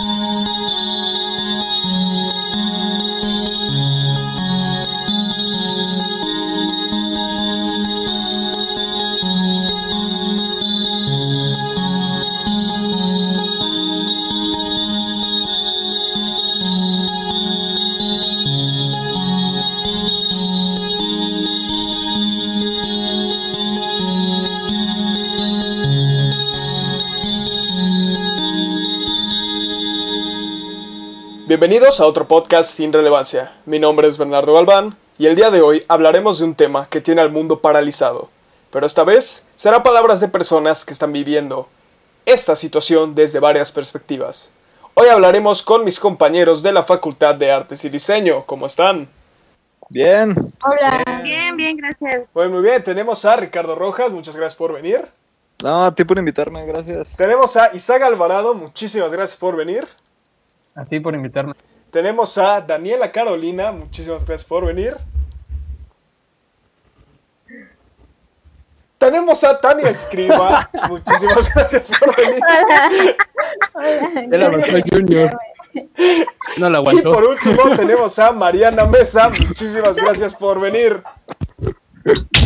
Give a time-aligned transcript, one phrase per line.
[0.00, 0.57] Música
[31.60, 33.50] Bienvenidos a otro podcast sin relevancia.
[33.66, 37.00] Mi nombre es Bernardo Galván y el día de hoy hablaremos de un tema que
[37.00, 38.28] tiene al mundo paralizado.
[38.70, 41.68] Pero esta vez será palabras de personas que están viviendo
[42.26, 44.52] esta situación desde varias perspectivas.
[44.94, 48.44] Hoy hablaremos con mis compañeros de la Facultad de Artes y Diseño.
[48.46, 49.08] ¿Cómo están?
[49.88, 50.52] Bien.
[50.62, 51.22] Hola.
[51.24, 52.28] Bien, bien, gracias.
[52.34, 52.84] Muy, muy bien.
[52.84, 54.12] Tenemos a Ricardo Rojas.
[54.12, 55.08] Muchas gracias por venir.
[55.60, 57.16] No, a ti por invitarme, gracias.
[57.16, 58.54] Tenemos a Isaac Alvarado.
[58.54, 59.88] Muchísimas gracias por venir.
[60.78, 61.54] A ti por invitarme.
[61.90, 64.96] Tenemos a Daniela Carolina, muchísimas gracias por venir.
[68.98, 72.40] Tenemos a Tania Escriba, muchísimas gracias por venir.
[72.42, 72.90] Hola.
[74.30, 75.38] Ya la aguantó Junior.
[76.58, 77.10] No la Y aguantó.
[77.12, 81.02] por último tenemos a Mariana Mesa, muchísimas gracias por venir.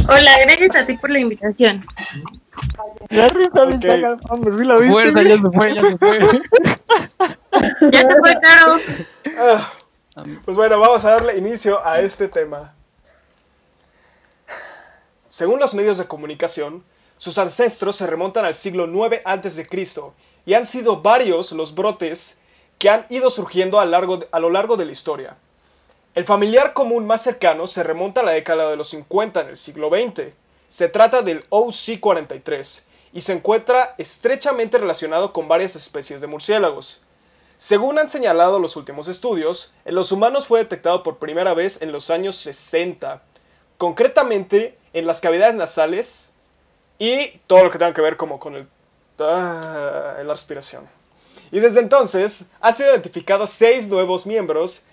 [0.08, 1.84] Hola, gracias a ti por la invitación.
[3.10, 4.20] La risa Ok.
[4.30, 4.92] hombre, sí la viste.
[4.92, 6.18] Fuerza, ya se fue, ya se fue.
[7.92, 8.76] Ya se fue, Caro.
[9.38, 9.72] Ah,
[10.44, 12.74] Pues bueno, vamos a darle inicio a este tema.
[15.28, 16.84] Según los medios de comunicación,
[17.16, 19.66] sus ancestros se remontan al siglo IX a.C.
[20.44, 22.42] y han sido varios los brotes
[22.78, 25.36] que han ido surgiendo a, largo de- a lo largo de la historia.
[26.14, 29.56] El familiar común más cercano se remonta a la década de los 50 en el
[29.56, 30.34] siglo XX.
[30.68, 32.82] Se trata del OC43
[33.14, 37.00] y se encuentra estrechamente relacionado con varias especies de murciélagos.
[37.56, 41.92] Según han señalado los últimos estudios, en los humanos fue detectado por primera vez en
[41.92, 43.22] los años 60,
[43.78, 46.34] concretamente en las cavidades nasales
[46.98, 48.68] y todo lo que tenga que ver como con el,
[49.18, 50.86] ah, la respiración.
[51.50, 54.84] Y desde entonces han sido identificados seis nuevos miembros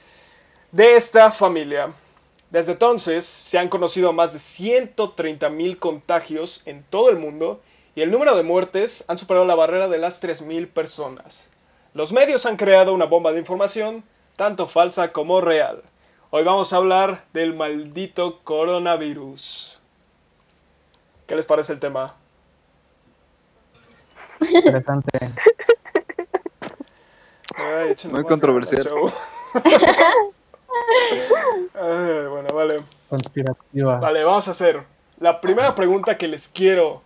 [0.72, 1.92] de esta familia.
[2.50, 7.62] Desde entonces se han conocido más de 130.000 contagios en todo el mundo
[7.96, 11.52] y el número de muertes han superado la barrera de las 3.000 personas.
[11.94, 14.04] Los medios han creado una bomba de información,
[14.36, 15.84] tanto falsa como real.
[16.32, 19.82] Hoy vamos a hablar del maldito coronavirus.
[21.28, 22.16] ¿Qué les parece el tema?
[24.40, 25.20] Interesante.
[27.56, 28.88] Ay, Muy controversial.
[31.76, 32.84] Ay, bueno, vale.
[33.10, 34.00] Conspirativa.
[34.00, 34.84] Vale, vamos a hacer.
[35.20, 37.02] La primera pregunta que les quiero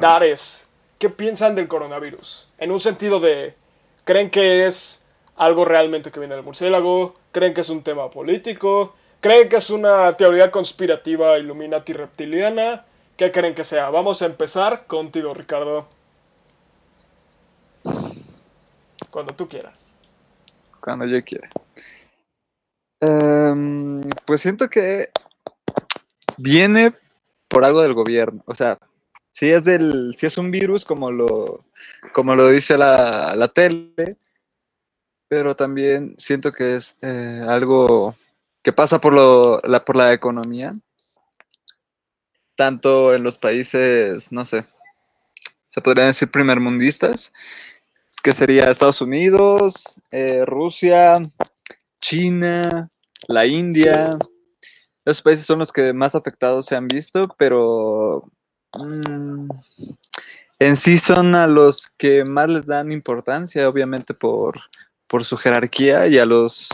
[0.00, 2.50] dar es, ¿qué piensan del coronavirus?
[2.58, 3.54] En un sentido de,
[4.04, 7.14] ¿creen que es algo realmente que viene del murciélago?
[7.32, 8.94] ¿Creen que es un tema político?
[9.20, 12.84] ¿Creen que es una teoría conspirativa illuminati reptiliana?
[13.16, 13.90] ¿Qué creen que sea?
[13.90, 15.88] Vamos a empezar contigo, Ricardo.
[19.10, 19.94] Cuando tú quieras.
[20.80, 21.48] Cuando yo quiera.
[23.00, 25.10] Em, pues siento que
[26.36, 26.94] viene
[27.48, 28.42] por algo del gobierno.
[28.46, 28.78] O sea,
[29.30, 31.64] si es del, si es un virus como lo,
[32.12, 34.16] como lo dice la, la tele,
[35.28, 38.16] pero también siento que es eh, algo
[38.62, 40.72] que pasa por lo, la, por la economía,
[42.56, 44.66] tanto en los países, no sé,
[45.68, 47.32] se podrían decir primermundistas,
[48.22, 51.20] que sería Estados Unidos, eh, Rusia,
[52.08, 52.88] China,
[53.26, 54.16] la India.
[55.04, 58.30] Esos países son los que más afectados se han visto, pero
[58.78, 59.50] mm,
[60.58, 64.58] en sí son a los que más les dan importancia, obviamente por,
[65.06, 66.68] por su jerarquía, y a los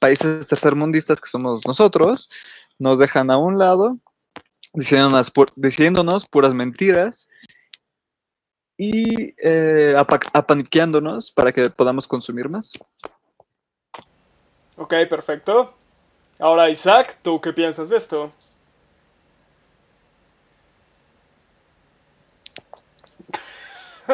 [0.00, 2.28] países tercermundistas que somos nosotros,
[2.76, 3.96] nos dejan a un lado,
[4.72, 7.28] diciéndonos, diciéndonos puras mentiras
[8.76, 12.72] y eh, apa- apaniqueándonos para que podamos consumir más.
[14.80, 15.74] Ok, perfecto.
[16.38, 18.32] Ahora, Isaac, ¿tú qué piensas de esto?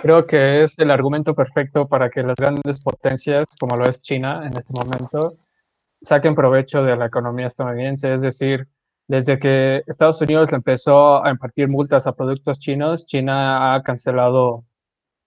[0.03, 4.45] Creo que es el argumento perfecto para que las grandes potencias, como lo es China
[4.45, 5.37] en este momento,
[6.03, 8.13] saquen provecho de la economía estadounidense.
[8.13, 8.67] Es decir,
[9.07, 14.65] desde que Estados Unidos empezó a impartir multas a productos chinos, China ha cancelado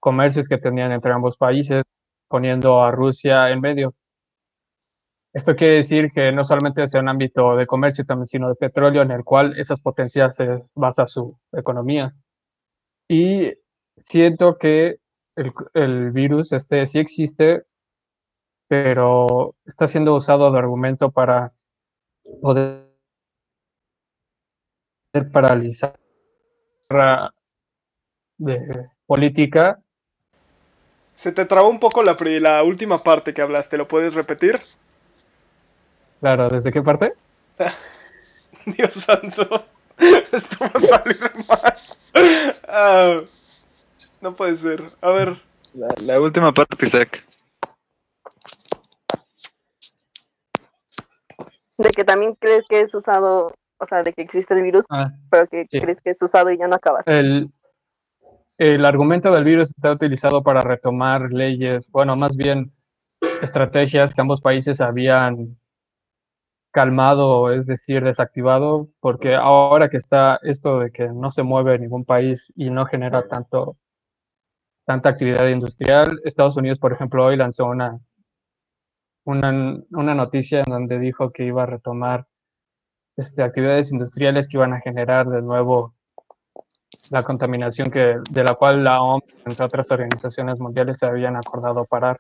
[0.02, 1.84] comercios que tenían entre ambos países,
[2.28, 3.96] poniendo a Rusia en medio.
[5.32, 9.04] Esto quiere decir que no solamente sea un ámbito de comercio, también sino de petróleo,
[9.04, 12.14] en el cual esas potencias se basa su economía.
[13.08, 13.54] Y
[13.96, 14.98] siento que
[15.36, 17.64] el, el virus este sí existe,
[18.68, 21.54] pero está siendo usado de argumento para
[22.42, 22.90] poder
[25.32, 26.00] paralizar
[26.90, 27.34] la
[29.06, 29.80] política.
[31.14, 34.60] Se te trabó un poco la, la última parte que hablaste, ¿lo puedes repetir?
[36.20, 37.14] Claro, ¿desde qué parte?
[38.66, 39.66] Dios santo,
[40.32, 41.18] esto va a salir
[41.48, 41.74] mal.
[42.68, 43.20] Ah,
[44.22, 44.84] no puede ser.
[45.02, 45.38] A ver,
[45.74, 47.26] La, la última parte, Isaac.
[51.78, 55.12] De que también crees que es usado, o sea, de que existe el virus, Ah,
[55.30, 55.80] pero que Sí.
[55.80, 57.08] crees que es usado y ya no acabas.
[57.08, 57.50] el,
[58.58, 62.74] el argumento del virus está utilizado para retomar leyes, bueno, más bien
[63.42, 65.58] estrategias que ambos países habían
[66.72, 72.06] calmado, es decir, desactivado, porque ahora que está esto de que no se mueve ningún
[72.06, 73.78] país y no genera tanto
[74.86, 78.00] tanta actividad industrial, Estados Unidos, por ejemplo, hoy lanzó una
[79.26, 82.26] una, una noticia en donde dijo que iba a retomar
[83.16, 85.94] este, actividades industriales que iban a generar de nuevo
[87.10, 91.86] la contaminación que, de la cual la OMS, entre otras organizaciones mundiales, se habían acordado
[91.86, 92.20] parar.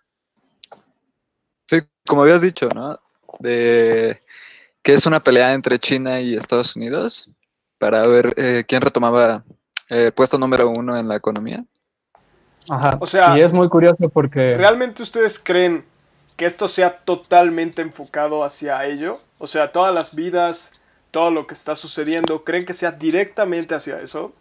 [1.67, 2.99] Sí, como habías dicho, ¿no?
[3.39, 4.21] De
[4.81, 7.29] que es una pelea entre China y Estados Unidos
[7.77, 9.43] para ver eh, quién retomaba
[9.87, 11.63] el puesto número uno en la economía.
[12.69, 12.97] Ajá.
[12.99, 15.85] O sea, y es muy curioso porque ¿realmente ustedes creen
[16.35, 19.19] que esto sea totalmente enfocado hacia ello?
[19.39, 20.79] O sea, todas las vidas,
[21.11, 24.33] todo lo que está sucediendo, ¿creen que sea directamente hacia eso?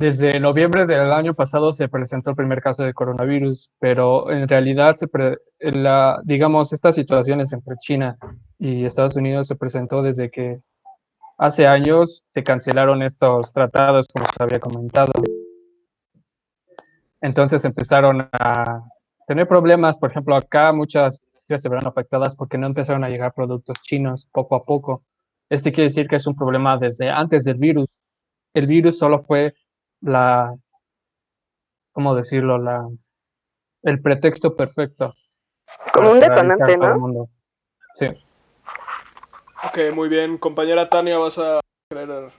[0.00, 4.96] Desde noviembre del año pasado se presentó el primer caso de coronavirus, pero en realidad
[5.58, 8.16] la, digamos, estas situaciones entre China
[8.58, 10.58] y Estados Unidos se presentó desde que
[11.36, 15.12] hace años se cancelaron estos tratados, como se había comentado.
[17.20, 18.82] Entonces empezaron a
[19.26, 23.34] tener problemas, por ejemplo, acá muchas industrias se verán afectadas porque no empezaron a llegar
[23.34, 25.04] productos chinos poco a poco.
[25.50, 27.86] Este quiere decir que es un problema desde antes del virus.
[28.54, 29.52] El virus solo fue
[30.00, 30.54] la,
[31.92, 32.58] ¿cómo decirlo?
[32.58, 32.88] La,
[33.82, 35.14] el pretexto perfecto.
[35.92, 36.98] Como un detonante, ¿no?
[36.98, 37.28] mundo.
[37.94, 38.06] Sí.
[39.64, 40.38] Ok, muy bien.
[40.38, 41.60] Compañera Tania, ¿vas a
[41.90, 42.30] querer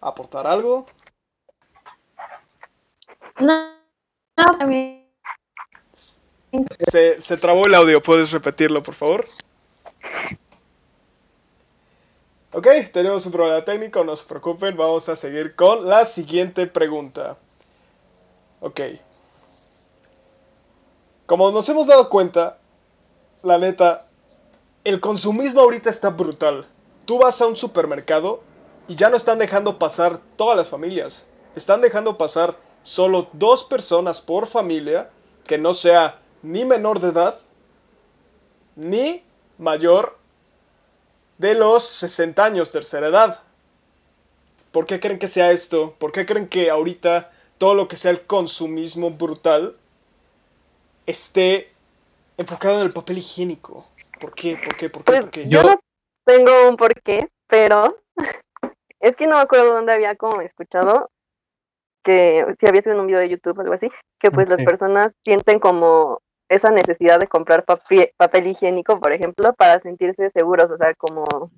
[0.00, 0.86] aportar algo?
[3.40, 3.74] No,
[4.36, 5.08] no, también.
[6.80, 9.26] Se, se trabó el audio, ¿puedes repetirlo, por favor?
[12.50, 17.36] Ok, tenemos un problema técnico, no se preocupen, vamos a seguir con la siguiente pregunta.
[18.60, 18.80] Ok.
[21.26, 22.56] Como nos hemos dado cuenta,
[23.42, 24.06] la neta,
[24.84, 26.66] el consumismo ahorita está brutal.
[27.04, 28.42] Tú vas a un supermercado
[28.86, 31.28] y ya no están dejando pasar todas las familias.
[31.54, 35.10] Están dejando pasar solo dos personas por familia
[35.44, 37.38] que no sea ni menor de edad
[38.74, 39.22] ni
[39.58, 40.16] mayor
[41.38, 43.40] de los 60 años, tercera edad.
[44.72, 45.94] ¿Por qué creen que sea esto?
[45.98, 49.76] ¿Por qué creen que ahorita todo lo que sea el consumismo brutal
[51.06, 51.72] esté
[52.36, 53.86] enfocado en el papel higiénico?
[54.20, 54.60] ¿Por qué?
[54.62, 54.90] ¿Por qué?
[54.90, 55.10] ¿Por qué?
[55.10, 55.48] Pues ¿Por qué?
[55.48, 55.80] yo no
[56.24, 57.98] tengo un porqué, pero
[59.00, 61.10] es que no me acuerdo dónde había como escuchado
[62.04, 64.62] que si había sido en un video de YouTube o algo así, que pues las
[64.62, 70.76] personas sienten como esa necesidad de comprar papel higiénico, por ejemplo, para sentirse seguros, o
[70.76, 71.50] sea, como,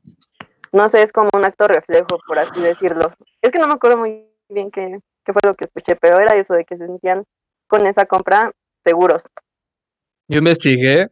[0.73, 3.13] no sé, es como un acto reflejo, por así decirlo.
[3.41, 6.35] Es que no me acuerdo muy bien qué, qué fue lo que escuché, pero era
[6.35, 7.25] eso de que se sentían
[7.69, 8.53] con esa compra
[8.85, 9.25] seguros.
[10.29, 11.09] Yo investigué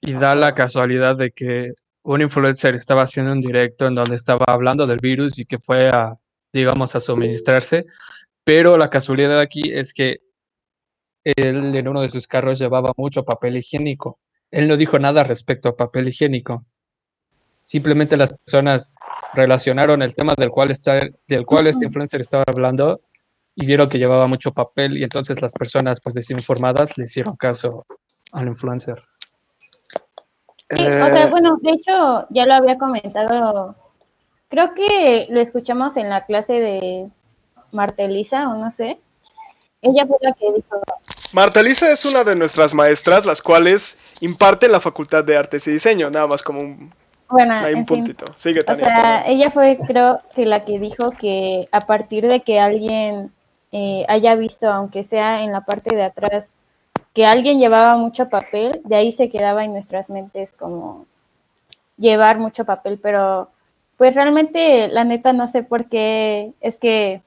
[0.00, 4.44] y da la casualidad de que un influencer estaba haciendo un directo en donde estaba
[4.46, 6.14] hablando del virus y que fue a,
[6.52, 7.86] digamos, a suministrarse,
[8.44, 10.18] pero la casualidad aquí es que
[11.24, 14.18] él en uno de sus carros llevaba mucho papel higiénico.
[14.50, 16.64] Él no dijo nada respecto a papel higiénico.
[17.62, 18.92] Simplemente las personas
[19.32, 23.00] relacionaron el tema del cual, está, del cual este influencer estaba hablando
[23.54, 27.86] y vieron que llevaba mucho papel y entonces las personas pues desinformadas le hicieron caso
[28.32, 29.02] al influencer.
[30.70, 33.76] Eh, Sí, o sea, bueno, de hecho, ya lo había comentado.
[34.48, 37.08] Creo que lo escuchamos en la clase de
[37.72, 38.98] Marta Elisa, o no sé.
[39.82, 40.80] Ella fue la que dijo,
[41.34, 45.72] Marta Lisa es una de nuestras maestras, las cuales imparten la Facultad de Artes y
[45.72, 46.94] Diseño, nada más como un,
[47.28, 47.96] bueno, hay un en fin.
[48.04, 48.24] puntito.
[48.36, 48.84] Sigue, O Tania.
[48.84, 49.22] sea, perdón.
[49.26, 53.32] ella fue, creo que la que dijo que a partir de que alguien
[53.72, 56.54] eh, haya visto, aunque sea en la parte de atrás,
[57.14, 61.06] que alguien llevaba mucho papel, de ahí se quedaba en nuestras mentes como
[61.96, 63.50] llevar mucho papel, pero
[63.96, 67.22] pues realmente la neta no sé por qué es que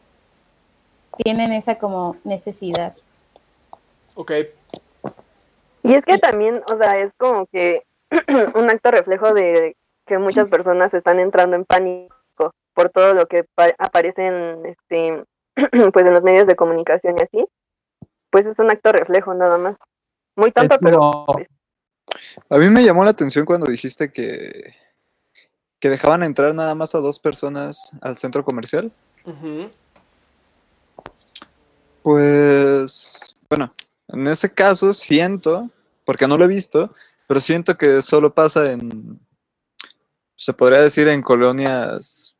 [1.23, 2.93] tienen esa como necesidad.
[4.19, 4.31] Ok,
[5.83, 7.83] Y es que también, o sea, es como que
[8.55, 13.43] un acto reflejo de que muchas personas están entrando en pánico por todo lo que
[13.55, 15.23] pa- aparece en, este,
[15.93, 17.45] pues en los medios de comunicación y así.
[18.31, 19.77] Pues es un acto reflejo nada más.
[20.35, 21.47] Muy tonto, Es pero pues,
[22.49, 24.73] A mí me llamó la atención cuando dijiste que,
[25.79, 28.91] que dejaban entrar nada más a dos personas al centro comercial.
[32.01, 33.73] Pues, bueno,
[34.09, 35.69] en ese caso siento,
[36.05, 36.93] porque no lo he visto,
[37.27, 39.19] pero siento que solo pasa en,
[40.35, 42.37] se podría decir, en colonias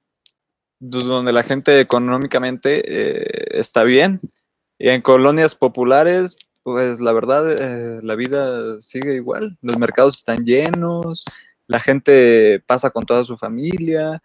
[0.80, 4.20] pues, donde la gente económicamente eh, está bien.
[4.80, 9.58] Y en colonias populares, pues la verdad, eh, la vida sigue igual.
[9.62, 11.26] Los mercados están llenos,
[11.68, 14.22] la gente pasa con toda su familia,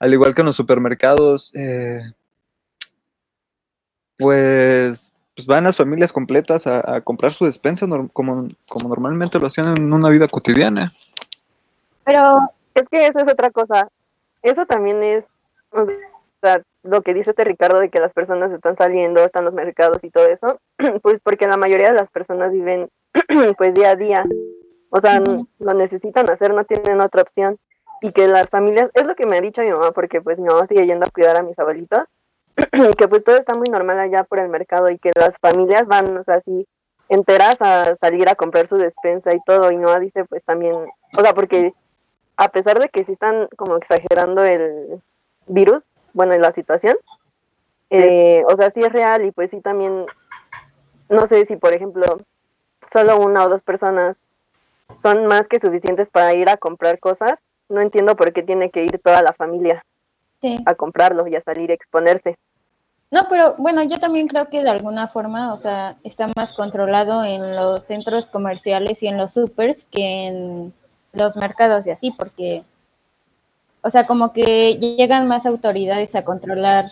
[0.00, 1.52] al igual que en los supermercados.
[1.54, 2.00] eh,
[4.18, 9.38] pues, pues van las familias completas a, a comprar su despensa norm- como, como normalmente
[9.38, 10.92] lo hacían en una vida cotidiana.
[12.04, 12.38] Pero
[12.74, 13.88] es que eso es otra cosa.
[14.42, 15.26] Eso también es,
[15.70, 15.84] o
[16.40, 20.02] sea, lo que dice este Ricardo de que las personas están saliendo, están los mercados
[20.02, 20.60] y todo eso,
[21.02, 22.88] pues porque la mayoría de las personas viven
[23.56, 24.24] pues día a día.
[24.90, 27.58] O sea, lo necesitan hacer, no tienen otra opción.
[28.02, 30.48] Y que las familias, es lo que me ha dicho mi mamá, porque pues mi
[30.48, 32.08] mamá sigue yendo a cuidar a mis abuelitos,
[32.98, 36.16] que pues todo está muy normal allá por el mercado y que las familias van,
[36.16, 36.66] o sea, así
[37.08, 41.20] enteras a salir a comprar su despensa y todo, y no dice pues también, o
[41.20, 41.72] sea, porque
[42.36, 45.02] a pesar de que sí están como exagerando el
[45.46, 46.96] virus, bueno, la situación,
[47.90, 50.06] eh, o sea, sí es real y pues sí también,
[51.08, 52.18] no sé si por ejemplo
[52.90, 54.18] solo una o dos personas
[54.98, 58.84] son más que suficientes para ir a comprar cosas, no entiendo por qué tiene que
[58.84, 59.84] ir toda la familia
[60.42, 60.56] sí.
[60.66, 62.36] a comprarlo y a salir a exponerse.
[63.12, 67.22] No, pero bueno, yo también creo que de alguna forma, o sea, está más controlado
[67.24, 70.74] en los centros comerciales y en los supers que en
[71.12, 72.64] los mercados y así, porque,
[73.82, 76.90] o sea, como que llegan más autoridades a controlar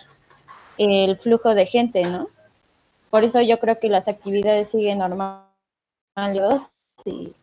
[0.77, 2.27] el flujo de gente, ¿no?
[3.09, 6.61] Por eso yo creo que las actividades siguen normales
[7.03, 7.33] y,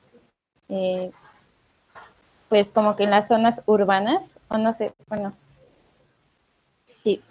[0.69, 1.11] eh,
[2.49, 5.35] pues como que en las zonas urbanas, o no sé, bueno,
[7.13, 7.23] sí,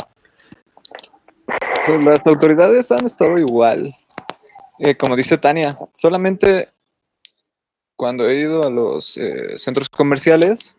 [1.85, 3.95] Pues las autoridades han estado igual.
[4.79, 6.69] Eh, como dice Tania, solamente
[7.95, 10.75] cuando he ido a los eh, centros comerciales,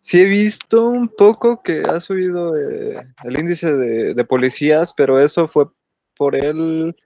[0.00, 5.20] sí he visto un poco que ha subido eh, el índice de, de policías, pero
[5.20, 5.66] eso fue
[6.16, 6.96] por el,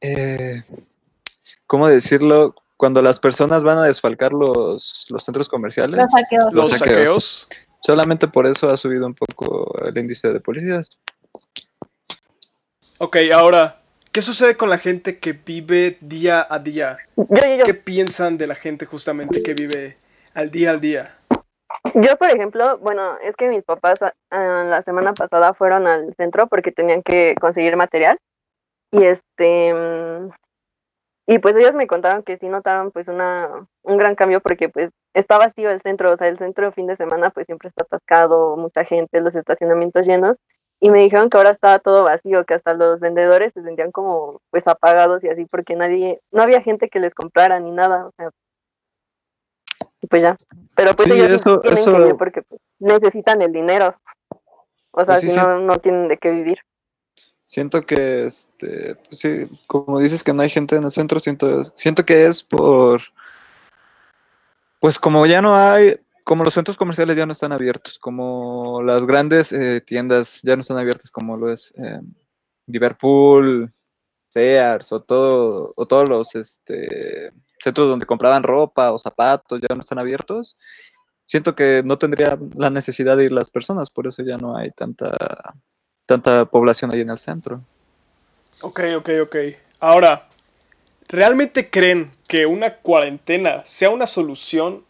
[0.00, 0.62] eh,
[1.66, 2.54] ¿cómo decirlo?
[2.76, 6.52] Cuando las personas van a desfalcar los, los centros comerciales, los saqueos.
[6.52, 7.48] Los Los saqueos.
[7.84, 10.90] Solamente por eso ha subido un poco el índice de policías.
[12.98, 13.80] Ok, ahora,
[14.12, 16.96] ¿qué sucede con la gente que vive día a día?
[17.16, 19.98] Yo, yo, yo, ¿Qué piensan de la gente justamente que vive
[20.32, 21.18] al día al día?
[21.94, 23.98] Yo, por ejemplo, bueno, es que mis papás
[24.30, 28.18] ah, la semana pasada fueron al centro porque tenían que conseguir material
[28.90, 30.30] y este mm,
[31.26, 34.90] y pues ellos me contaron que sí notaron pues una un gran cambio porque pues
[35.14, 38.56] está vacío el centro, o sea, el centro fin de semana pues siempre está atascado,
[38.56, 40.38] mucha gente, los estacionamientos llenos
[40.80, 44.40] y me dijeron que ahora estaba todo vacío, que hasta los vendedores se sentían como
[44.50, 48.10] pues apagados y así porque nadie no había gente que les comprara ni nada, o
[48.16, 48.30] sea,
[50.00, 50.36] y pues ya.
[50.76, 53.94] Pero pues Sí, ellos eso- tienen eso- que porque pues, necesitan el dinero.
[54.90, 55.40] O sea, Pues sí, si sí.
[55.40, 56.58] no, no tienen de qué vivir.
[57.44, 61.64] Siento que, este, pues sí, como dices que no hay gente en el centro, siento,
[61.76, 63.02] siento que es por,
[64.80, 69.06] pues como ya no hay, como los centros comerciales ya no están abiertos, como las
[69.06, 72.00] grandes eh, tiendas ya no están abiertas, como lo es eh,
[72.66, 73.70] Liverpool,
[74.30, 79.80] Sears o todo, o todos los este, centros donde compraban ropa o zapatos ya no
[79.80, 80.58] están abiertos.
[81.26, 84.70] Siento que no tendría la necesidad de ir las personas, por eso ya no hay
[84.70, 85.14] tanta
[86.06, 87.60] tanta población ahí en el centro.
[88.62, 89.36] Ok, ok, ok.
[89.80, 90.26] Ahora,
[91.08, 94.82] ¿realmente creen que una cuarentena sea una solución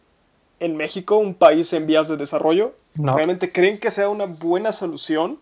[0.59, 2.73] en México, un país en vías de desarrollo?
[2.95, 3.15] No.
[3.15, 5.39] ¿Realmente creen que sea una buena solución?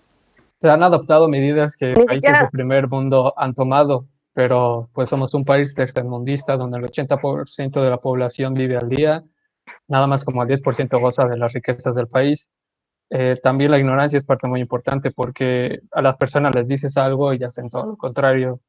[0.61, 5.33] Se han adoptado medidas que países siquiera- de primer mundo han tomado, pero pues somos
[5.33, 9.23] un país tercermundista donde el 80% de la población vive al día,
[9.87, 12.49] nada más como el 10% goza de las riquezas del país.
[13.15, 17.31] Eh, también la ignorancia es parte muy importante porque a las personas les dices algo
[17.31, 18.59] y hacen todo lo contrario.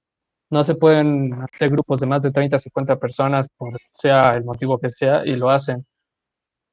[0.50, 4.78] No se pueden hacer grupos de más de 30, 50 personas, por sea el motivo
[4.78, 5.86] que sea, y lo hacen.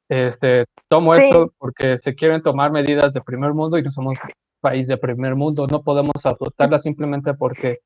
[0.10, 1.22] Este, tomo Sí.
[1.24, 4.18] esto porque se quieren tomar medidas de primer mundo y no somos
[4.60, 5.66] país de primer mundo.
[5.72, 7.80] No podemos adoptarlas simplemente porque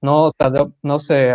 [0.00, 0.30] no,
[0.82, 1.34] no se,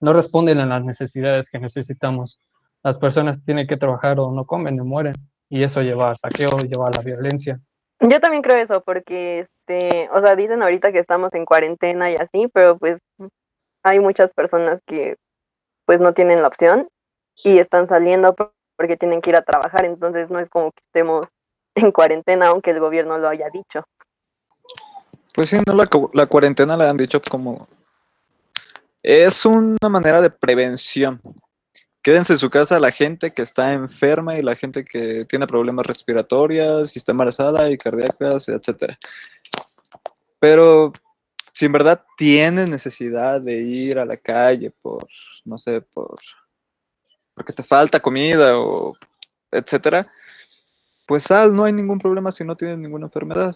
[0.00, 2.40] no responden a las necesidades que necesitamos.
[2.82, 5.14] Las personas tienen que trabajar o no comen o mueren,
[5.48, 7.60] y eso lleva al saqueo, lleva a la violencia.
[8.00, 12.16] Yo también creo eso, porque, este, o sea, dicen ahorita que estamos en cuarentena y
[12.16, 12.98] así, pero pues
[13.82, 15.16] hay muchas personas que
[15.86, 16.88] pues no tienen la opción
[17.42, 18.34] y están saliendo
[18.76, 21.28] porque tienen que ir a trabajar, entonces no es como que estemos
[21.74, 23.84] en cuarentena, aunque el gobierno lo haya dicho.
[25.34, 27.68] Pues sí, no, la, cu- la cuarentena la han dicho como...
[29.02, 31.20] Es una manera de prevención.
[32.08, 35.84] Quédense en su casa la gente que está enferma y la gente que tiene problemas
[35.84, 38.98] respiratorios y está embarazada y cardíacas, etcétera.
[40.40, 40.94] Pero
[41.52, 45.06] si en verdad tienes necesidad de ir a la calle por,
[45.44, 46.14] no sé, por
[47.34, 48.96] porque te falta comida o
[49.52, 50.10] etcétera,
[51.06, 53.54] pues sal, no hay ningún problema si no tienes ninguna enfermedad.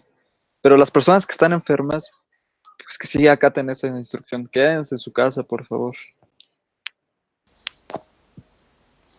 [0.61, 2.11] Pero las personas que están enfermas,
[2.85, 4.47] pues que sí acaten esa instrucción.
[4.47, 5.97] Quédense en su casa, por favor.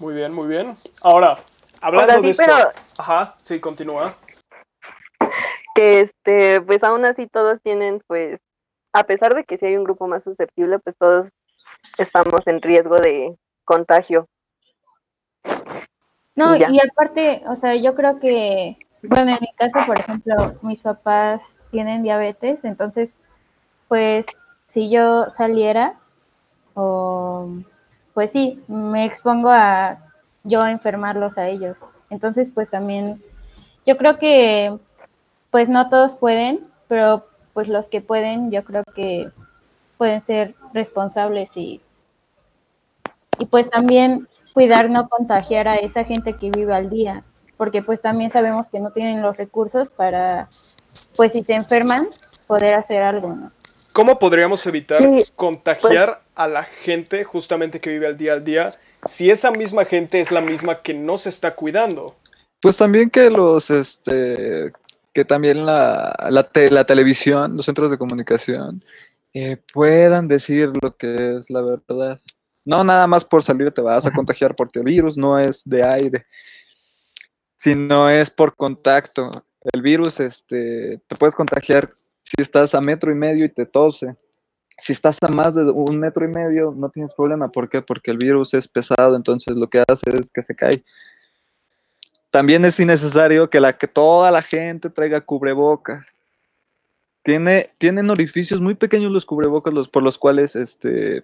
[0.03, 0.75] Muy bien, muy bien.
[1.01, 1.38] Ahora,
[1.79, 2.43] hablando Ahora sí, de esto.
[2.45, 4.13] pero- Ajá, sí, continúa.
[5.75, 8.38] que este, pues aún así todos tienen, pues,
[8.91, 11.29] a pesar de que si hay un grupo más susceptible, pues todos
[11.98, 13.33] estamos en riesgo de
[13.63, 14.27] contagio.
[16.36, 20.81] No, y aparte, o sea, yo creo que, bueno, en mi caso, por ejemplo, mis
[20.81, 23.13] papás tienen diabetes, entonces,
[23.88, 24.25] pues,
[24.65, 25.98] si yo saliera,
[26.74, 27.48] o,
[28.13, 29.98] pues sí, me expongo a
[30.43, 31.77] yo a enfermarlos a ellos.
[32.10, 33.24] Entonces, pues también,
[33.86, 34.77] yo creo que,
[35.51, 39.29] pues no todos pueden, pero pues los que pueden, yo creo que
[39.98, 41.82] pueden ser responsables y,
[43.39, 47.24] y pues también cuidar no contagiar a esa gente que vive al día,
[47.58, 50.50] porque pues también sabemos que no tienen los recursos para,
[51.15, 52.10] pues si se enferman,
[52.48, 53.51] poder hacer algo, ¿no?
[53.93, 58.75] ¿Cómo podríamos evitar Sí, contagiar a la gente justamente que vive al día al día
[59.05, 62.16] si esa misma gente es la misma que no se está cuidando?
[62.62, 64.72] Pues también que los, este,
[65.14, 68.84] que también la, la, te- la televisión, los centros de comunicación,
[69.34, 72.20] eh, puedan decir lo que es la verdad.
[72.66, 75.84] No nada más por salir te vas a contagiar porque el virus no es de
[75.84, 76.25] aire,
[77.57, 79.29] sino es por contacto.
[79.74, 84.16] El virus, este, te puedes contagiar si estás a metro y medio y te tose.
[84.77, 87.50] Si estás a más de un metro y medio, no tienes problema.
[87.50, 87.81] ¿Por qué?
[87.81, 90.83] Porque el virus es pesado, entonces lo que hace es que se cae.
[92.29, 96.05] También es innecesario que, la, que toda la gente traiga cubrebocas.
[97.22, 101.22] Tiene, tienen orificios muy pequeños los cubrebocas los, por los cuales este,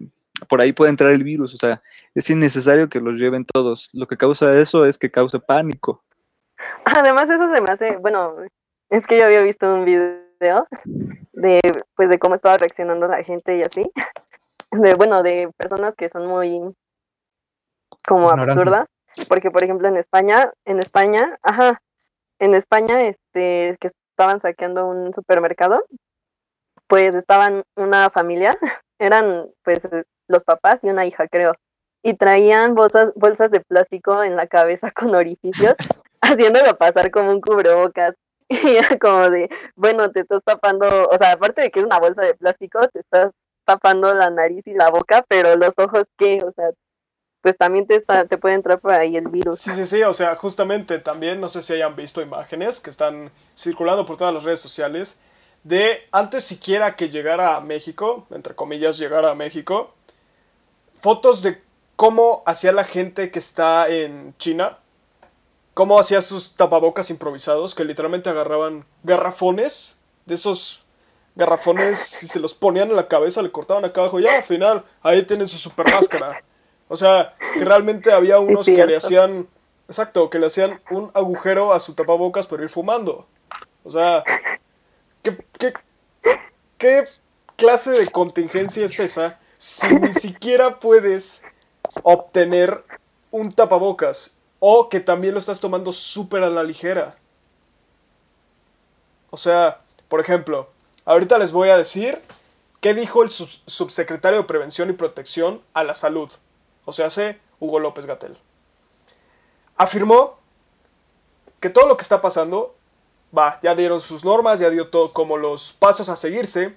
[0.48, 1.54] por ahí puede entrar el virus.
[1.54, 1.82] O sea,
[2.16, 3.90] es innecesario que los lleven todos.
[3.92, 6.04] Lo que causa eso es que cause pánico.
[6.86, 8.36] Además, eso se me hace, bueno,
[8.90, 11.62] es que yo había visto un video de,
[11.96, 13.90] pues, de cómo estaba reaccionando la gente y así.
[14.72, 16.62] De, bueno, de personas que son muy
[18.08, 18.86] como absurdas.
[19.28, 21.82] Porque, por ejemplo, en España, en España, ajá,
[22.38, 25.86] en España, este, que estaban saqueando un supermercado,
[26.88, 28.58] pues estaban una familia,
[29.00, 29.80] eran pues
[30.28, 31.54] los papás y una hija, creo,
[32.04, 35.76] y traían bolsas, bolsas de plástico en la cabeza con orificios,
[36.22, 38.16] haciéndolo pasar como un cubrebocas.
[38.64, 42.00] Y era como de, bueno, te estás tapando, o sea, aparte de que es una
[42.00, 43.32] bolsa de plástico, te estás
[43.64, 46.40] tapando la nariz y la boca, pero los ojos, ¿qué?
[46.44, 46.72] O sea,
[47.42, 49.60] pues también te, está, te puede entrar por ahí el virus.
[49.60, 53.32] Sí, sí, sí, o sea, justamente también, no sé si hayan visto imágenes que están
[53.56, 55.22] circulando por todas las redes sociales,
[55.64, 59.94] de antes siquiera que llegara a México, entre comillas, llegara a México,
[61.00, 61.62] fotos de
[61.96, 64.79] cómo hacía la gente que está en China,
[65.74, 70.86] cómo hacía sus tapabocas improvisados, que literalmente agarraban garrafones, de esos
[71.36, 74.84] garrafones, y se los ponían en la cabeza, le cortaban acá abajo, ya al final,
[75.02, 76.44] ahí tienen su super máscara.
[76.88, 79.48] O sea, que realmente había unos que le hacían,
[79.88, 83.28] exacto, que le hacían un agujero a su tapabocas para ir fumando.
[83.84, 84.24] O sea,
[85.22, 85.74] ¿qué, qué,
[86.78, 87.08] qué
[87.56, 91.44] clase de contingencia es esa si ni siquiera puedes
[92.02, 92.84] obtener
[93.30, 97.16] un tapabocas o que también lo estás tomando súper a la ligera?
[99.32, 100.70] O sea, por ejemplo,
[101.06, 102.20] ahorita les voy a decir
[102.82, 106.30] qué dijo el subsecretario de Prevención y Protección a la Salud,
[106.86, 108.38] o sea, hace Hugo López Gatel.
[109.78, 110.38] Afirmó
[111.60, 112.76] que todo lo que está pasando,
[113.38, 116.76] va, ya dieron sus normas, ya dio todo como los pasos a seguirse,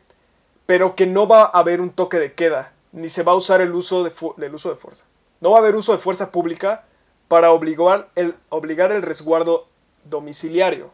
[0.66, 3.60] pero que no va a haber un toque de queda, ni se va a usar
[3.60, 5.04] el uso el uso de fuerza.
[5.40, 6.84] No va a haber uso de fuerza pública
[7.32, 9.66] para obligar el, obligar el resguardo
[10.04, 10.90] domiciliario.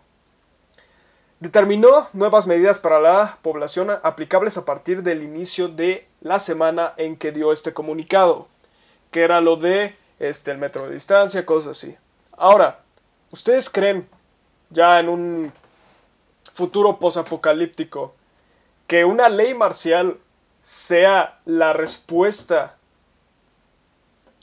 [1.40, 7.16] determinó nuevas medidas para la población aplicables a partir del inicio de la semana en
[7.16, 8.46] que dio este comunicado,
[9.11, 11.96] que era lo de este, el metro de distancia, cosas así.
[12.37, 12.83] Ahora,
[13.33, 14.09] ¿ustedes creen
[14.70, 15.53] ya en un
[16.53, 18.14] futuro posapocalíptico
[18.87, 20.20] que una ley marcial
[20.62, 22.78] sea la respuesta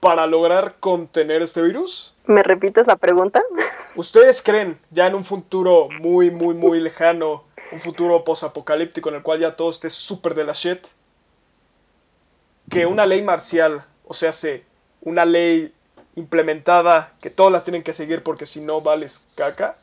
[0.05, 2.13] para lograr contener este virus?
[2.27, 3.41] ¿Me repites la pregunta?
[3.95, 9.23] ¿Ustedes creen ya en un futuro muy, muy, muy lejano, un futuro posapocalíptico en el
[9.23, 10.89] cual ya todo esté súper de la shit?
[12.69, 14.63] Que una ley marcial, o sea, se,
[15.01, 15.73] una ley
[16.15, 19.75] implementada que todas las tienen que seguir porque si no vales caca.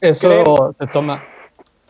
[0.00, 0.46] Eso ¿Creen?
[0.80, 1.24] se toma,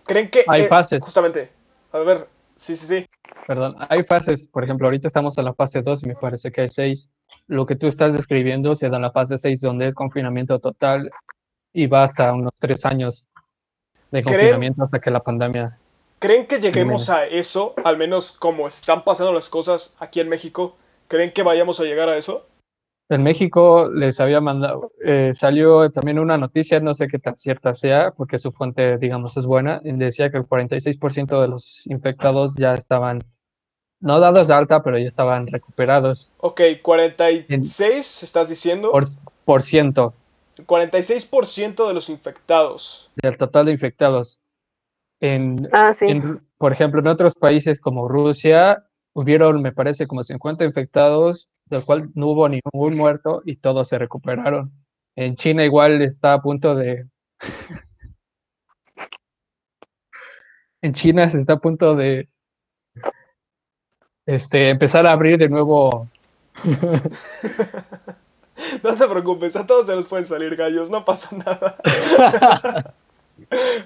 [0.04, 0.44] ¿Creen que...
[0.46, 1.02] Hay eh, fases.
[1.02, 1.48] Justamente.
[1.92, 3.08] A ver, sí, sí, sí.
[3.46, 6.62] Perdón, hay fases, por ejemplo, ahorita estamos en la fase 2 y me parece que
[6.62, 7.10] hay 6.
[7.46, 11.10] Lo que tú estás describiendo se da en la fase 6 donde es confinamiento total
[11.72, 13.28] y va hasta unos 3 años
[14.10, 15.78] de confinamiento hasta que la pandemia...
[16.18, 17.74] ¿Creen que lleguemos a eso?
[17.84, 20.76] Al menos como están pasando las cosas aquí en México.
[21.08, 22.46] ¿Creen que vayamos a llegar a eso?
[23.08, 27.72] En México les había mandado, eh, salió también una noticia, no sé qué tan cierta
[27.72, 32.56] sea, porque su fuente, digamos, es buena, y decía que el 46% de los infectados
[32.56, 33.20] ya estaban,
[34.00, 38.90] no dados de alta, pero ya estaban recuperados Ok, 46, estás diciendo.
[38.90, 39.06] por,
[39.44, 40.14] por ciento
[40.66, 43.10] 46% de los infectados.
[43.22, 44.40] del total de infectados.
[45.20, 46.06] En, Ah, sí.
[46.06, 51.84] en- por ejemplo, en otros países como Rusia, hubieron, me parece, como 50 infectados, del
[51.84, 54.72] cual no hubo ningún muerto y todos se recuperaron.
[55.14, 57.06] En China igual está a punto de...
[60.82, 62.28] En China se está a punto de
[64.26, 66.08] este, empezar a abrir de nuevo.
[68.82, 71.76] No te preocupes, a todos se nos pueden salir gallos, no pasa nada.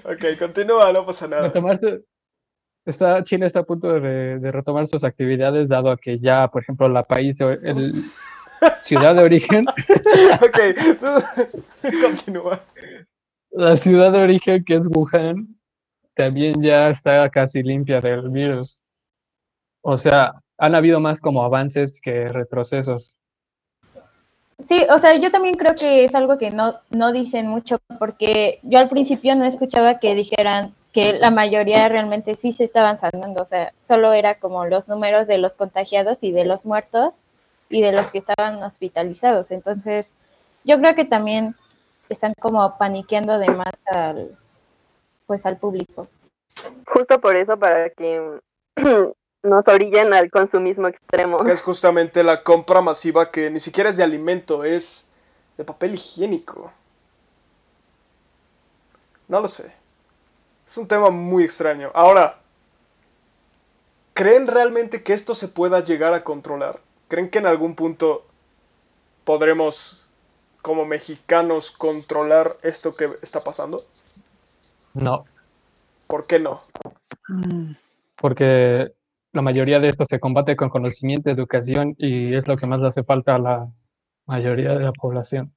[0.05, 1.51] ok, continúa, no pasa nada.
[1.51, 2.03] retomarse-
[2.85, 6.61] está, China está a punto de, de retomar sus actividades, dado a que ya, por
[6.63, 7.93] ejemplo, la país, de- el,
[8.79, 9.65] ciudad de origen,
[10.41, 10.59] ok,
[12.01, 12.61] continúa.
[13.51, 15.53] la ciudad de origen que es Wuhan,
[16.15, 18.81] también ya está casi limpia del virus.
[19.81, 23.17] O sea, han habido más como avances que retrocesos.
[24.59, 28.59] Sí, o sea, yo también creo que es algo que no, no dicen mucho, porque
[28.61, 33.41] yo al principio no escuchaba que dijeran que la mayoría realmente sí se estaban sanando,
[33.41, 37.15] o sea, solo era como los números de los contagiados y de los muertos
[37.69, 39.51] y de los que estaban hospitalizados.
[39.51, 40.13] Entonces,
[40.63, 41.55] yo creo que también
[42.09, 44.37] están como paniqueando de más al,
[45.25, 46.07] pues al público.
[46.85, 48.39] Justo por eso, para que
[49.43, 51.37] nos orillen al consumismo extremo.
[51.39, 55.11] Que es justamente la compra masiva que ni siquiera es de alimento, es
[55.57, 56.71] de papel higiénico.
[59.27, 59.73] No lo sé.
[60.65, 61.91] Es un tema muy extraño.
[61.93, 62.39] Ahora,
[64.13, 66.79] ¿creen realmente que esto se pueda llegar a controlar?
[67.07, 68.25] ¿Creen que en algún punto
[69.23, 70.07] podremos,
[70.61, 73.85] como mexicanos, controlar esto que está pasando?
[74.93, 75.23] No,
[76.11, 76.61] ¿Por qué no?
[78.17, 78.93] porque
[79.33, 82.87] la mayoría de esto se combate con conocimiento, educación y es lo que más le
[82.87, 83.71] hace falta a la
[84.25, 85.53] mayoría de la población.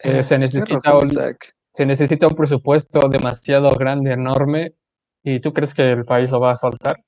[0.00, 1.54] Eh, se Tienes necesita razón, un- Isaac.
[1.72, 4.74] se necesita un presupuesto demasiado grande, enorme,
[5.22, 7.04] y tú crees que el país lo va a soltar.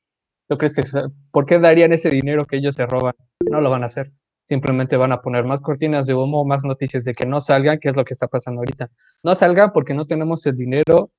[0.48, 3.14] ¿Tú crees que se- por qué darían ese dinero que ellos se roban?
[3.50, 4.12] No lo van a hacer.
[4.46, 7.88] Simplemente van a poner más cortinas de humo, más noticias de que no salgan, que
[7.88, 8.90] es lo que está pasando ahorita.
[9.24, 11.10] No salgan porque no tenemos el dinero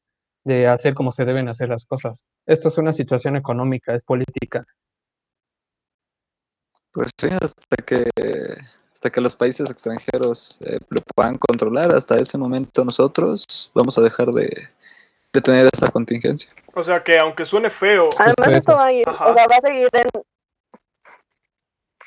[0.45, 2.23] de hacer como se deben hacer las cosas.
[2.45, 4.65] Esto es una situación económica, es política.
[6.93, 8.05] Pues sí, hasta que,
[8.93, 14.01] hasta que los países extranjeros eh, lo puedan controlar, hasta ese momento nosotros vamos a
[14.01, 14.49] dejar de,
[15.33, 16.49] de tener esa contingencia.
[16.73, 19.67] O sea que aunque suene feo, Además, esto va a ir, o sea, va a
[19.67, 20.07] seguir en.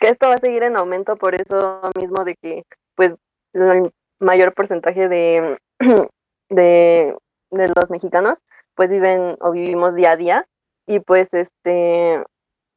[0.00, 2.62] Que esto va a seguir en aumento por eso mismo de que,
[2.94, 3.16] pues,
[3.52, 5.58] el mayor porcentaje de,
[6.50, 7.16] de,
[7.50, 8.38] de los mexicanos,
[8.74, 10.46] pues viven o vivimos día a día
[10.86, 12.24] y pues, este,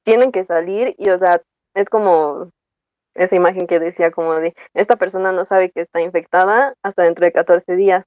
[0.04, 1.42] tienen que salir y, o sea,
[1.74, 2.50] es como
[3.16, 7.26] esa imagen que decía como de, esta persona no sabe que está infectada hasta dentro
[7.26, 8.06] de 14 días.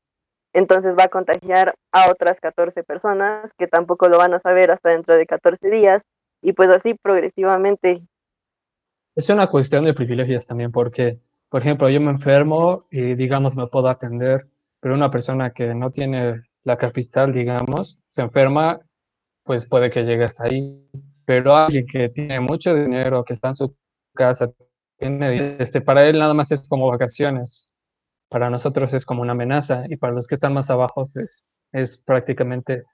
[0.53, 4.90] Entonces va a contagiar a otras 14 personas que tampoco lo van a saber hasta
[4.90, 6.03] dentro de 14 días
[6.40, 8.03] y pues así progresivamente.
[9.16, 13.66] Es una cuestión de privilegios también, porque, por ejemplo, yo me enfermo y, digamos, me
[13.66, 14.46] puedo atender,
[14.81, 18.81] pero una persona que no tiene la capital, digamos, se enferma,
[19.44, 20.81] pues puede que llegue hasta ahí.
[21.27, 23.74] Pero alguien que tiene mucho dinero, que está en su
[24.14, 24.50] casa,
[24.98, 27.70] tiene, este, para él nada más es como vacaciones.
[28.29, 31.98] Para nosotros es como una amenaza y para los que están más abajo es, es
[31.98, 32.85] prácticamente,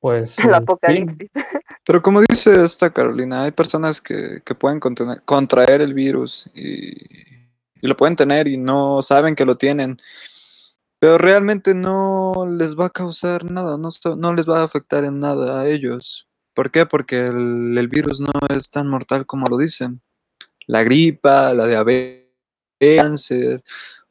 [0.00, 0.54] pues, El fin.
[0.54, 1.30] apocalipsis.
[1.86, 6.90] Pero como dice esta Carolina, hay personas que, que pueden contener- contraer el virus y,
[6.90, 9.96] y lo pueden tener y no saben que lo tienen.
[11.06, 15.20] Pero realmente no les va a causar nada, no, no les va a afectar en
[15.20, 16.26] nada a ellos.
[16.52, 16.84] ¿Por qué?
[16.84, 20.00] Porque el, virus no es tan mortal como lo dicen.
[20.66, 22.26] La gripa, la diabetes,
[22.80, 23.62] el cáncer,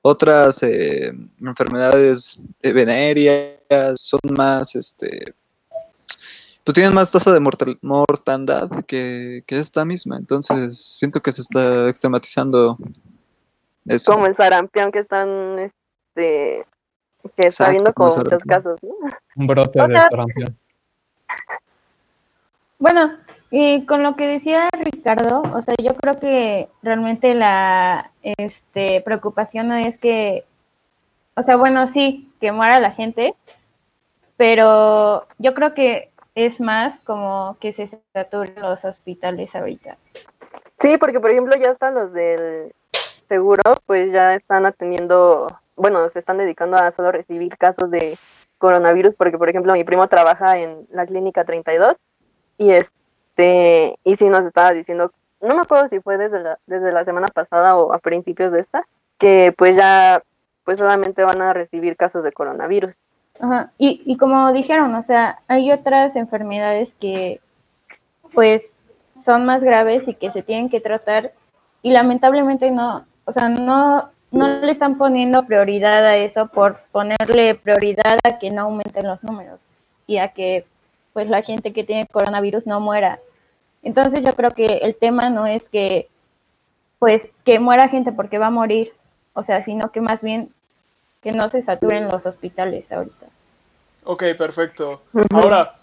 [0.01, 5.35] otras eh, enfermedades eh, venéreas son más, este,
[6.63, 10.15] pues tienen más tasa de mortal- mortandad que, que esta misma.
[10.15, 12.77] Entonces siento que se está extrematizando.
[14.05, 16.65] Como el sarampión que están, este,
[17.29, 18.95] que está Exacto, habiendo como muchos casos, ¿no?
[19.35, 20.57] Un brote O de sarampión.
[22.79, 23.17] Bueno,
[23.49, 29.69] y con lo que decía Ricardo, o sea, yo creo que realmente la este, preocupación
[29.69, 30.45] no es que,
[31.35, 33.33] o sea, bueno, sí, que muera la gente,
[34.37, 39.97] pero yo creo que es más como que se saturen los hospitales ahorita.
[40.79, 42.73] Sí, porque por ejemplo ya están los del
[43.27, 48.17] seguro, pues ya están atendiendo, bueno, se están dedicando a solo recibir casos de
[48.57, 51.95] coronavirus, porque por ejemplo mi primo trabaja en la clínica 32
[52.57, 55.11] y este, y sí nos estaba diciendo,
[55.41, 58.61] no me acuerdo si fue desde la, desde la semana pasada o a principios de
[58.61, 60.23] esta, que pues ya,
[60.63, 62.95] pues solamente van a recibir casos de coronavirus.
[63.39, 63.71] Ajá.
[63.77, 67.41] Y, y como dijeron, o sea, hay otras enfermedades que
[68.33, 68.75] pues
[69.23, 71.33] son más graves y que se tienen que tratar
[71.81, 77.55] y lamentablemente no, o sea, no, no le están poniendo prioridad a eso por ponerle
[77.55, 79.59] prioridad a que no aumenten los números
[80.07, 80.65] y a que
[81.13, 83.19] pues la gente que tiene coronavirus no muera.
[83.83, 86.09] Entonces yo creo que el tema no es que
[86.99, 88.93] pues que muera gente porque va a morir,
[89.33, 90.51] o sea, sino que más bien
[91.21, 93.27] que no se saturen los hospitales ahorita.
[94.03, 95.01] Ok, perfecto.
[95.31, 95.75] Ahora,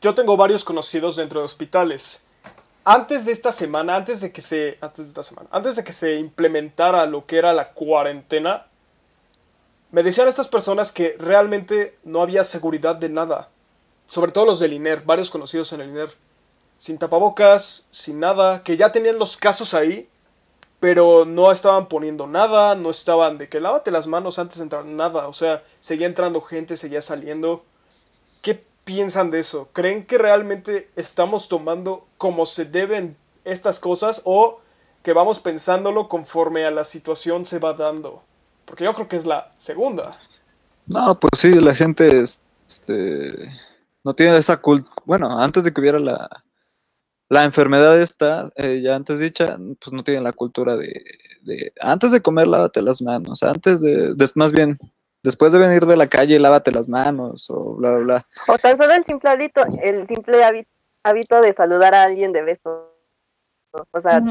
[0.00, 2.25] yo tengo varios conocidos dentro de hospitales.
[2.88, 5.92] Antes de esta semana, antes de que se, antes de esta semana, antes de que
[5.92, 8.68] se implementara lo que era la cuarentena,
[9.90, 13.48] me decían estas personas que realmente no había seguridad de nada.
[14.06, 16.14] Sobre todo los del INER, varios conocidos en el INER.
[16.78, 20.08] Sin tapabocas, sin nada, que ya tenían los casos ahí,
[20.78, 24.84] pero no estaban poniendo nada, no estaban de que lávate las manos antes de entrar,
[24.84, 25.26] nada.
[25.26, 27.64] O sea, seguía entrando gente, seguía saliendo.
[28.86, 29.68] ¿Qué piensan de eso?
[29.72, 34.60] ¿Creen que realmente estamos tomando como se deben estas cosas o
[35.02, 38.22] que vamos pensándolo conforme a la situación se va dando?
[38.64, 40.16] Porque yo creo que es la segunda.
[40.86, 42.22] No, pues sí, la gente
[42.68, 43.50] este,
[44.04, 44.94] no tiene esa cultura.
[45.04, 46.28] Bueno, antes de que hubiera la,
[47.28, 51.02] la enfermedad esta, eh, ya antes dicha, pues no tienen la cultura de,
[51.42, 54.78] de antes de comer lávate las manos, antes de, des- más bien,
[55.26, 58.26] después de venir de la calle lávate las manos o bla, bla, bla.
[58.48, 60.42] O tan solo el simple hábito, el simple
[61.02, 62.90] hábito, de saludar a alguien de beso.
[63.90, 64.22] O sea,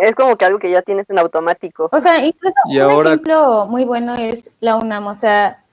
[0.00, 1.88] es como que algo que ya tienes en automático.
[1.90, 5.64] O sea, incluso Y un ahora- ejemplo muy bueno es la UNAM, o sea,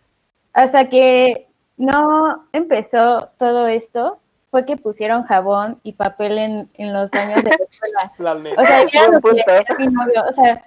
[0.54, 7.12] hasta que no empezó todo esto, fue que pusieron jabón y papel en, en los
[7.12, 8.12] baños de la escuela.
[8.18, 9.52] La O sea, era Buen lo que le punto.
[9.52, 10.64] decía a mi novio, o sea,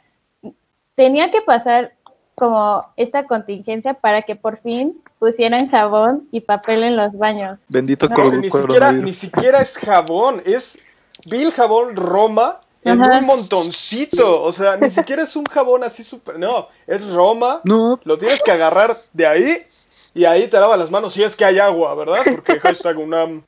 [0.94, 1.92] tenía que pasar
[2.40, 7.60] como esta contingencia para que por fin pusieran jabón y papel en los baños.
[7.68, 10.82] Bendito No, coro- ni siquiera, ni siquiera es jabón, es
[11.26, 13.18] Bill jabón Roma en Ajá.
[13.18, 14.42] un montoncito.
[14.42, 16.38] O sea, ni siquiera es un jabón así súper.
[16.38, 17.60] No, es Roma.
[17.64, 19.56] No, Lo tienes que agarrar de ahí
[20.14, 22.22] y ahí te lavas las manos si es que hay agua, ¿verdad?
[22.24, 23.44] Porque hashtag UNAM.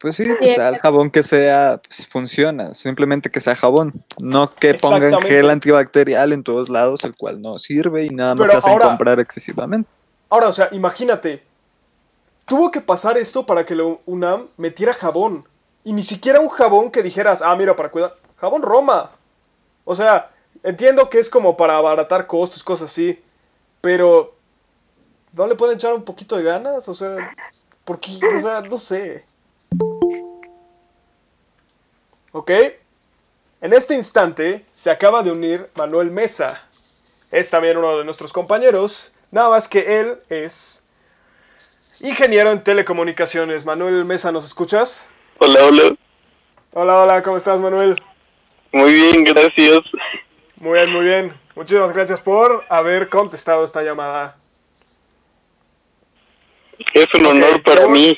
[0.00, 4.52] Pues sí, o sea, el jabón que sea, pues, funciona, simplemente que sea jabón, no
[4.52, 8.52] que pongan gel antibacterial en todos lados, el cual no sirve y nada más Pero
[8.52, 9.88] te hacen ahora- comprar excesivamente.
[10.28, 11.44] Ahora, o sea, imagínate.
[12.46, 15.44] Tuvo que pasar esto para que la UNAM metiera jabón.
[15.84, 18.16] Y ni siquiera un jabón que dijeras, ah, mira, para cuidar.
[18.38, 19.10] Jabón Roma.
[19.84, 20.30] O sea,
[20.64, 23.20] entiendo que es como para abaratar costos, cosas así.
[23.80, 24.34] Pero,
[25.32, 26.88] ¿no le pueden echar un poquito de ganas?
[26.88, 27.16] O sea,
[27.84, 29.25] porque, o sea, no sé.
[32.36, 32.50] ¿Ok?
[33.62, 36.68] En este instante se acaba de unir Manuel Mesa.
[37.32, 39.14] Es también uno de nuestros compañeros.
[39.30, 40.86] Nada más que él es
[41.98, 43.64] ingeniero en telecomunicaciones.
[43.64, 45.10] Manuel Mesa, ¿nos escuchas?
[45.38, 45.96] Hola, hola.
[46.74, 47.98] Hola, hola, ¿cómo estás, Manuel?
[48.70, 49.80] Muy bien, gracias.
[50.56, 51.40] Muy bien, muy bien.
[51.54, 54.36] Muchísimas gracias por haber contestado esta llamada.
[56.92, 58.14] Es un honor para mí.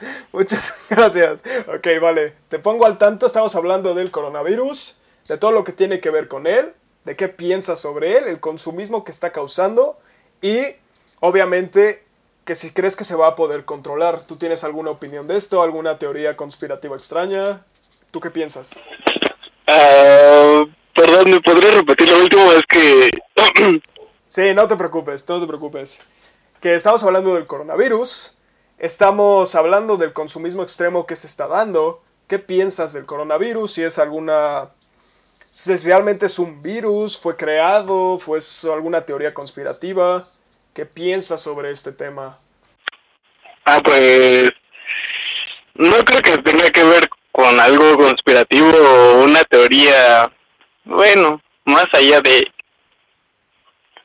[0.32, 1.42] Muchas gracias.
[1.68, 2.34] Ok, vale.
[2.48, 3.26] Te pongo al tanto.
[3.26, 4.96] Estamos hablando del coronavirus,
[5.28, 6.72] de todo lo que tiene que ver con él,
[7.04, 9.98] de qué piensas sobre él, el consumismo que está causando
[10.40, 10.62] y,
[11.20, 12.04] obviamente,
[12.44, 14.22] que si crees que se va a poder controlar.
[14.22, 15.62] ¿Tú tienes alguna opinión de esto?
[15.62, 17.64] ¿Alguna teoría conspirativa extraña?
[18.10, 18.84] ¿Tú qué piensas?
[19.66, 20.62] Ah,
[20.94, 22.52] perdón, ¿me podrías repetir lo último?
[22.52, 23.10] Es que...
[24.28, 26.02] Sí, no te preocupes, no te preocupes.
[26.60, 28.35] Que estamos hablando del coronavirus,
[28.78, 32.02] estamos hablando del consumismo extremo que se está dando.
[32.28, 33.72] ¿Qué piensas del coronavirus?
[33.72, 34.70] Si es alguna...
[35.50, 38.40] Si realmente es un virus, fue creado, fue
[38.72, 40.28] alguna teoría conspirativa.
[40.74, 42.38] ¿Qué piensas sobre este tema?
[43.64, 44.50] Ah, pues...
[45.74, 50.32] No creo que tenga que ver con algo conspirativo o una teoría,
[50.84, 52.46] bueno, más allá de...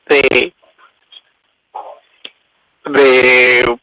[0.08, 0.54] de...
[2.86, 3.80] de...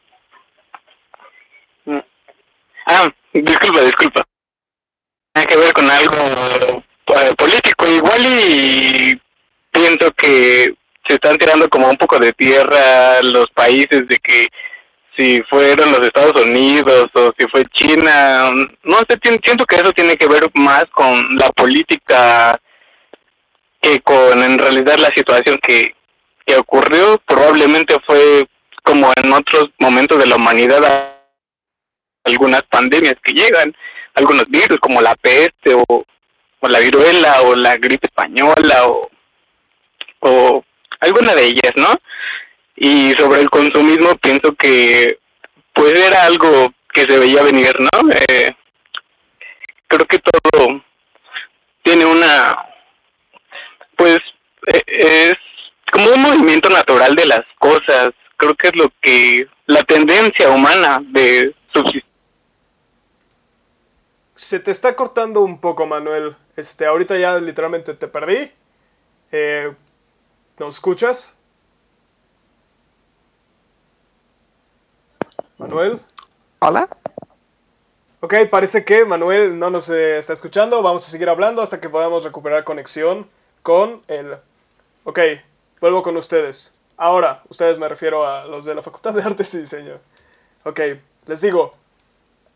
[2.91, 4.25] Ah, disculpa, disculpa.
[5.33, 9.21] Tiene que ver con algo eh, político igual y
[9.71, 10.73] pienso que
[11.07, 14.47] se están tirando como un poco de tierra los países de que
[15.15, 18.49] si fueron los Estados Unidos o si fue China,
[18.83, 22.59] no sé, siento que eso tiene que ver más con la política
[23.83, 25.93] que con en realidad la situación que,
[26.43, 28.47] que ocurrió, probablemente fue
[28.81, 31.18] como en otros momentos de la humanidad
[32.23, 33.75] algunas pandemias que llegan,
[34.15, 36.05] algunos virus como la peste o,
[36.61, 39.09] la viruela o la gripe española o,
[40.19, 40.63] o
[40.99, 41.95] alguna de ellas, ¿no?
[42.75, 45.19] Y sobre el consumismo pienso que
[45.73, 48.11] pues era algo que se veía venir, ¿no?
[48.11, 48.53] Eh,
[49.87, 50.83] creo que todo
[51.83, 52.57] tiene una,
[53.95, 54.19] pues
[54.67, 55.33] eh, es
[55.91, 58.09] como un movimiento natural de las cosas.
[58.37, 62.08] Creo que es lo que la tendencia humana de subsistir.
[64.39, 66.33] Se te está cortando un poco, Manuel.
[66.55, 68.49] Este, ahorita ya literalmente te perdí.
[69.33, 69.75] Eh,
[70.57, 71.37] ¿Nos escuchas?
[75.57, 75.99] Manuel.
[76.59, 76.87] Hola.
[78.21, 80.81] Ok, parece que Manuel no nos eh, está escuchando.
[80.81, 83.29] Vamos a seguir hablando hasta que podamos recuperar conexión
[83.61, 84.37] con él.
[85.03, 85.19] Ok,
[85.81, 86.77] vuelvo con ustedes.
[86.95, 89.99] Ahora, ustedes me refiero a los de la Facultad de Artes y Diseño.
[90.63, 90.79] Ok,
[91.25, 91.73] les digo,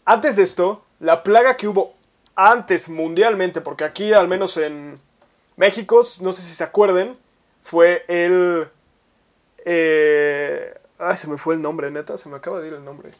[0.06, 1.94] antes de esto, la plaga que hubo
[2.36, 5.00] antes mundialmente, porque aquí al menos en
[5.58, 7.14] México, no sé si se acuerden,
[7.62, 8.70] fue el...
[9.66, 13.12] Eh, Ay, se me fue el nombre, neta, se me acaba de ir el nombre.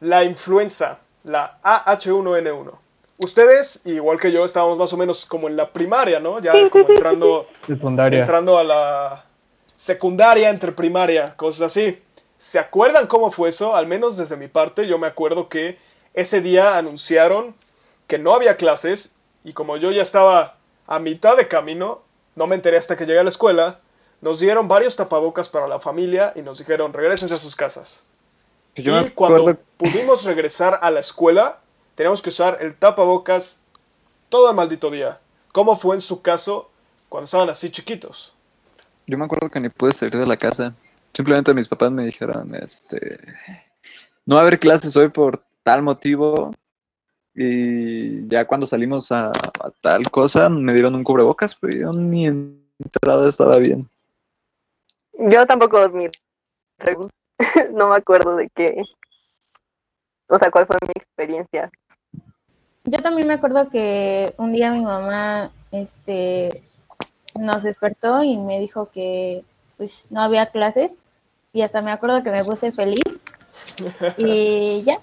[0.00, 2.78] La influenza, la AH1N1.
[3.16, 6.40] Ustedes, igual que yo, estábamos más o menos como en la primaria, ¿no?
[6.40, 8.18] Ya como entrando, Secundaria.
[8.18, 9.24] entrando a la
[9.74, 12.02] secundaria entre primaria, cosas así.
[12.36, 13.74] ¿Se acuerdan cómo fue eso?
[13.74, 15.78] Al menos desde mi parte, yo me acuerdo que
[16.14, 17.54] ese día anunciaron
[18.06, 22.02] que no había clases y como yo ya estaba a mitad de camino,
[22.36, 23.80] no me enteré hasta que llegué a la escuela,
[24.20, 28.04] nos dieron varios tapabocas para la familia y nos dijeron regresense a sus casas.
[28.76, 31.60] Yo y cuando pudimos regresar a la escuela,
[31.94, 33.64] teníamos que usar el tapabocas
[34.28, 35.20] todo el maldito día.
[35.52, 36.70] ¿Cómo fue en su caso
[37.08, 38.34] cuando estaban así chiquitos?
[39.06, 40.74] Yo me acuerdo que ni pude salir de la casa.
[41.14, 43.20] Simplemente mis papás me dijeron, este,
[44.24, 46.52] no va a haber clases hoy por tal motivo.
[47.34, 52.26] Y ya cuando salimos a, a tal cosa, me dieron un cubrebocas, pero yo ni
[52.26, 53.88] entrada estaba bien.
[55.18, 56.08] Yo tampoco dormí.
[57.72, 58.82] no me acuerdo de qué.
[60.28, 61.70] O sea, cuál fue mi experiencia.
[62.84, 66.64] Yo también me acuerdo que un día mi mamá este,
[67.38, 69.44] nos despertó y me dijo que
[69.76, 70.90] pues no había clases
[71.52, 73.04] y hasta me acuerdo que me puse feliz
[74.18, 74.98] y ya.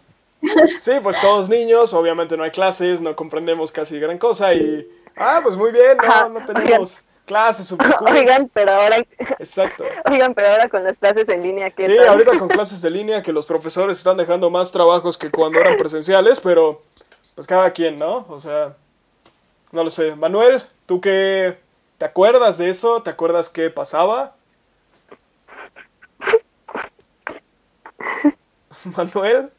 [0.80, 4.88] Sí, pues todos niños, obviamente no hay clases, no comprendemos casi gran cosa y...
[5.16, 8.10] Ah, pues muy bien, Ajá, no, no tenemos clases, super cool.
[8.10, 9.06] Oigan, pero ahora,
[9.38, 9.84] Exacto.
[10.10, 12.08] oigan, pero ahora con las clases en línea, ¿qué Sí, tal?
[12.08, 15.78] ahorita con clases de línea que los profesores están dejando más trabajos que cuando eran
[15.78, 16.82] presenciales, pero
[17.36, 18.26] pues cada quien, ¿no?
[18.30, 18.76] O sea,
[19.72, 20.16] no lo sé.
[20.16, 21.58] Manuel, ¿tú qué
[21.98, 23.04] te acuerdas de eso?
[23.04, 24.36] ¿Te acuerdas qué pasaba?
[28.98, 29.52] Manuel.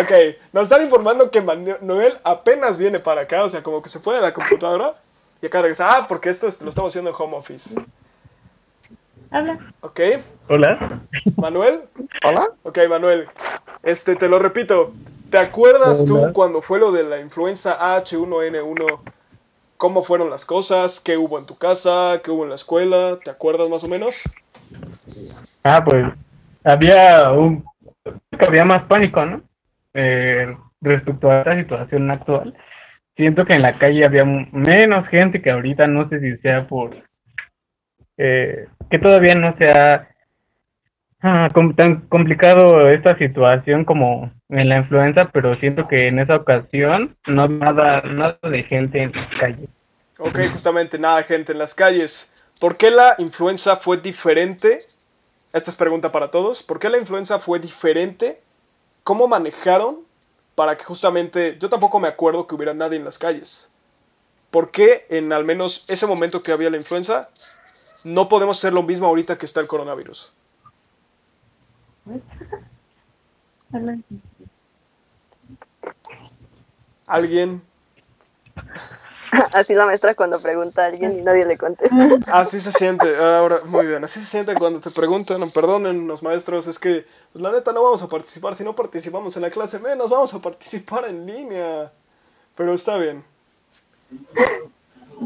[0.00, 0.12] Ok,
[0.52, 4.14] nos están informando que Manuel apenas viene para acá, o sea, como que se fue
[4.14, 4.94] de la computadora
[5.42, 5.96] y acá regresa.
[5.96, 7.80] Ah, porque esto es- lo estamos haciendo en home office.
[9.30, 9.72] Habla.
[9.80, 10.00] Ok,
[10.48, 11.00] Hola.
[11.36, 11.82] Manuel.
[12.26, 12.48] Hola.
[12.64, 13.28] Ok, Manuel.
[13.82, 14.92] Este, te lo repito.
[15.30, 19.00] ¿Te acuerdas tú cuando fue lo de la influenza H1N1?
[19.76, 20.98] ¿Cómo fueron las cosas?
[21.00, 22.20] ¿Qué hubo en tu casa?
[22.22, 23.18] ¿Qué hubo en la escuela?
[23.24, 24.22] ¿Te acuerdas más o menos?
[25.62, 26.04] Ah, pues
[26.64, 27.64] había un
[28.04, 29.42] que había más pánico, ¿no?
[29.94, 32.54] Eh, respecto a esta situación actual.
[33.16, 36.96] Siento que en la calle había menos gente que ahorita, no sé si sea por
[38.16, 40.08] eh, que todavía no se ha
[41.22, 47.16] ah, tan complicado esta situación como en la influenza, pero siento que en esa ocasión
[47.26, 49.68] no nada, nada de gente en las calles.
[50.18, 52.32] Ok, justamente nada de gente en las calles.
[52.58, 54.80] ¿Por qué la influenza fue diferente?
[55.52, 56.62] Esta es pregunta para todos.
[56.62, 58.40] ¿Por qué la influenza fue diferente?
[59.02, 60.00] ¿Cómo manejaron
[60.54, 61.58] para que justamente...
[61.58, 63.72] Yo tampoco me acuerdo que hubiera nadie en las calles.
[64.50, 67.30] ¿Por qué en al menos ese momento que había la influenza
[68.04, 70.32] no podemos hacer lo mismo ahorita que está el coronavirus?
[77.06, 77.62] ¿Alguien?
[79.52, 81.96] Así la maestra cuando pregunta a alguien y nadie le contesta.
[82.32, 86.66] Así se siente, ahora, muy bien, así se siente cuando te preguntan, perdonen los maestros,
[86.66, 89.78] es que pues, la neta no vamos a participar, si no participamos en la clase
[89.78, 91.90] menos vamos a participar en línea,
[92.56, 93.22] pero está bien.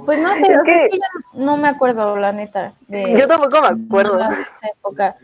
[0.05, 2.75] Pues no sé, Es que- yo no me acuerdo, la neta.
[2.89, 4.17] De, Yo tampoco me acuerdo.
[4.19, 5.17] de esa época.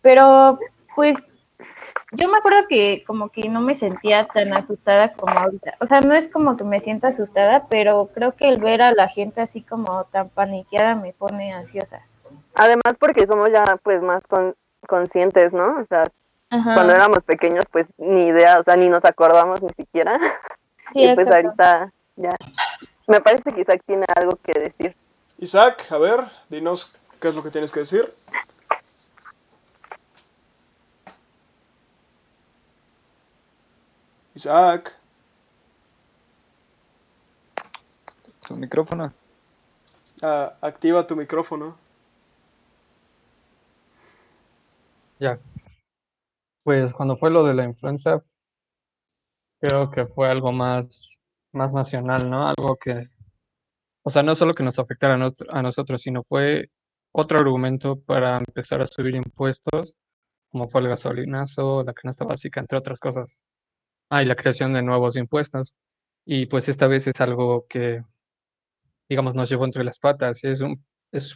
[0.00, 0.58] Pero,
[0.96, 1.14] pues,
[2.12, 5.74] yo me acuerdo que como que no me sentía tan asustada como ahorita.
[5.80, 8.92] O sea, no es como que me sienta asustada, pero creo que el ver a
[8.92, 12.02] la gente así como tan paniqueada me pone ansiosa.
[12.54, 14.54] Además porque somos ya pues más con-
[14.86, 15.78] conscientes, ¿no?
[15.80, 16.04] O sea,
[16.50, 16.74] Ajá.
[16.74, 20.18] cuando éramos pequeños pues ni idea, o sea, ni nos acordamos ni siquiera.
[20.92, 21.48] Sí, y pues exacto.
[21.48, 22.30] ahorita ya.
[23.06, 24.94] Me parece que Isaac tiene algo que decir.
[25.38, 28.12] Isaac, a ver, dinos qué es lo que tienes que decir.
[34.34, 34.98] Isaac,
[38.46, 39.12] Su micrófono.
[40.22, 41.76] ah, activa tu micrófono.
[45.20, 45.38] Ya.
[46.64, 48.22] Pues cuando fue lo de la influenza,
[49.60, 51.20] creo que fue algo más,
[51.52, 52.48] más nacional, ¿no?
[52.48, 53.08] Algo que,
[54.04, 56.70] o sea, no solo que nos afectara a, nos- a nosotros, sino fue
[57.12, 59.96] otro argumento para empezar a subir impuestos,
[60.50, 63.42] como fue el gasolinazo, la canasta básica, entre otras cosas.
[64.14, 65.74] Ah, y la creación de nuevos impuestos.
[66.26, 68.04] Y pues esta vez es algo que,
[69.08, 70.44] digamos, nos llevó entre las patas.
[70.44, 71.34] Es un, es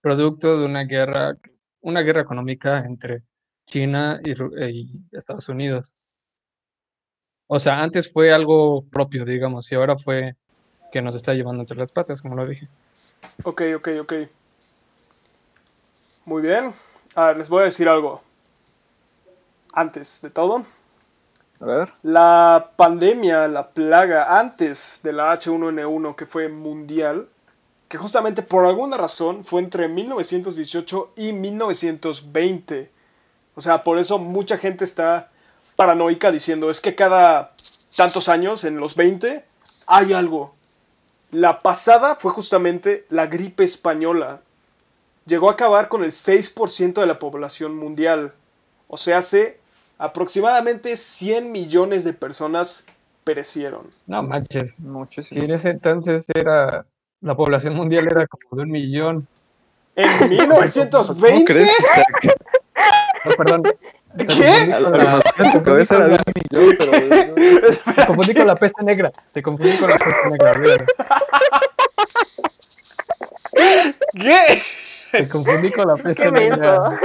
[0.00, 1.36] producto de una guerra,
[1.82, 3.24] una guerra económica entre
[3.66, 4.32] China y,
[4.70, 5.94] y Estados Unidos.
[7.46, 10.34] O sea, antes fue algo propio, digamos, y ahora fue
[10.90, 12.70] que nos está llevando entre las patas, como lo dije.
[13.42, 14.12] Ok, ok, ok.
[16.24, 16.72] Muy bien.
[17.14, 18.22] A ver, les voy a decir algo.
[19.74, 20.64] Antes de todo,
[21.60, 21.92] A ver.
[22.02, 27.28] la pandemia, la plaga antes de la H1N1 que fue mundial,
[27.88, 32.90] que justamente por alguna razón fue entre 1918 y 1920.
[33.56, 35.30] O sea, por eso mucha gente está
[35.74, 37.54] paranoica diciendo, es que cada
[37.96, 39.44] tantos años, en los 20,
[39.86, 40.54] hay algo.
[41.30, 44.40] La pasada fue justamente la gripe española.
[45.26, 48.34] Llegó a acabar con el 6% de la población mundial.
[48.88, 49.60] O sea, hace
[49.98, 52.86] aproximadamente 100 millones de personas
[53.24, 53.90] perecieron.
[54.06, 55.42] No manches, si Muchísimo.
[55.44, 56.86] en ese entonces era,
[57.20, 59.26] la población mundial era como de un millón.
[59.96, 61.70] En ¿Cómo 1920, crees?
[63.24, 63.62] No, perdón,
[64.16, 64.72] ¿qué?
[65.52, 66.92] Tu cabeza era de un millón, pero...
[67.96, 70.86] te confundí con la peste negra, te confundí con la peste negra.
[74.14, 74.62] ¿Qué?
[75.10, 77.00] te confundí con la peste negra.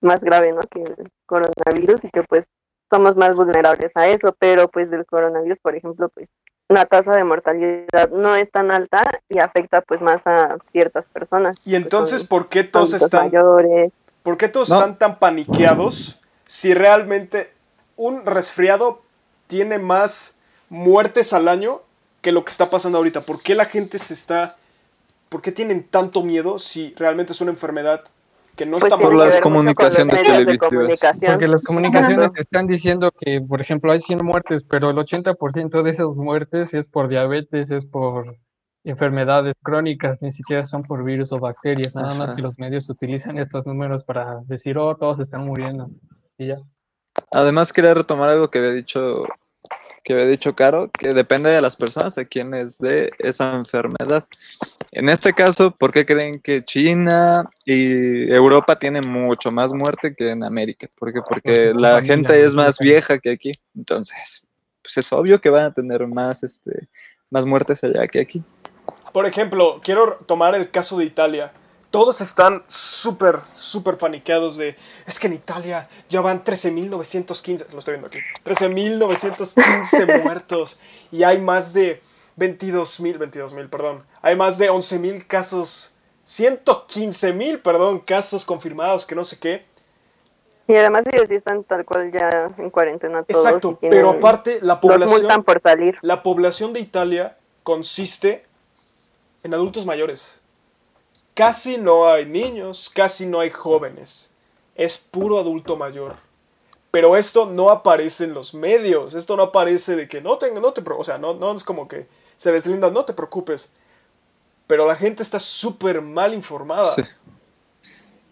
[0.00, 0.60] más grave, ¿no?
[0.70, 2.46] Que el coronavirus y que pues
[2.90, 6.30] somos más vulnerables a eso, pero pues del coronavirus, por ejemplo, pues
[6.68, 11.56] la tasa de mortalidad no es tan alta y afecta pues más a ciertas personas.
[11.64, 13.92] Y entonces, ¿por qué todos están mayores.
[14.22, 14.76] ¿Por qué todos No.
[14.76, 17.52] están tan paniqueados si realmente
[17.96, 19.02] un resfriado
[19.46, 20.38] tiene más
[20.68, 21.82] muertes al año
[22.22, 23.20] que lo que está pasando ahorita?
[23.22, 24.56] ¿Por qué la gente se está...
[25.28, 28.04] ¿Por qué tienen tanto miedo si realmente es una enfermedad
[28.54, 30.68] que no Pues está Por las los comunicaciones de televisivas.
[30.68, 31.32] comunicación.
[31.32, 32.32] Porque las comunicaciones Ajá.
[32.36, 36.86] están diciendo que, por ejemplo, hay 100 muertes, pero el 80% de esas muertes es
[36.86, 38.36] por diabetes, es por
[38.84, 43.38] enfermedades crónicas, ni siquiera son por virus o bacterias, nada más que los medios utilizan
[43.38, 45.88] estos números para decir, oh, todos están muriendo.
[46.36, 46.56] Y ya.
[47.30, 49.24] Además, quería retomar algo que había dicho
[50.02, 54.26] que había dicho Caro, que depende de las personas a quienes de esa enfermedad.
[54.90, 60.30] En este caso, ¿por qué creen que China y Europa tienen mucho más muerte que
[60.30, 60.88] en América?
[60.96, 61.20] ¿Por qué?
[61.26, 63.52] Porque Porque la gente es más vieja que aquí.
[63.74, 64.44] Entonces,
[64.82, 66.88] pues es obvio que van a tener más, este,
[67.30, 68.42] más muertes allá que aquí.
[69.12, 71.52] Por ejemplo, quiero tomar el caso de Italia.
[71.92, 74.76] Todos están súper, súper paniqueados de...
[75.06, 77.70] Es que en Italia ya van 13.915...
[77.70, 78.18] Lo estoy viendo aquí.
[78.46, 80.80] 13.915 muertos.
[81.10, 82.00] Y hay más de
[82.38, 83.18] 22.000...
[83.18, 84.04] 22.000, perdón.
[84.22, 85.94] Hay más de 11.000 casos...
[86.26, 89.66] 115.000, perdón, casos confirmados, que no sé qué.
[90.68, 93.44] Y además ellos sí están tal cual ya en cuarentena todos.
[93.44, 95.20] Exacto, y pero aparte la Los población...
[95.20, 95.98] multan por salir.
[96.00, 98.44] La población de Italia consiste
[99.42, 100.41] en adultos mayores.
[101.34, 104.32] Casi no hay niños, casi no hay jóvenes.
[104.74, 106.14] Es puro adulto mayor.
[106.90, 109.14] Pero esto no aparece en los medios.
[109.14, 111.88] Esto no aparece de que no te, no te, o sea, no, no es como
[111.88, 112.06] que
[112.36, 113.72] se deslinda, no te preocupes.
[114.66, 116.94] Pero la gente está súper mal informada.
[116.94, 117.02] Sí.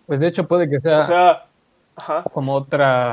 [0.07, 1.47] Pues de hecho puede que sea, O sea,
[1.97, 2.25] ajá.
[2.33, 3.13] como otra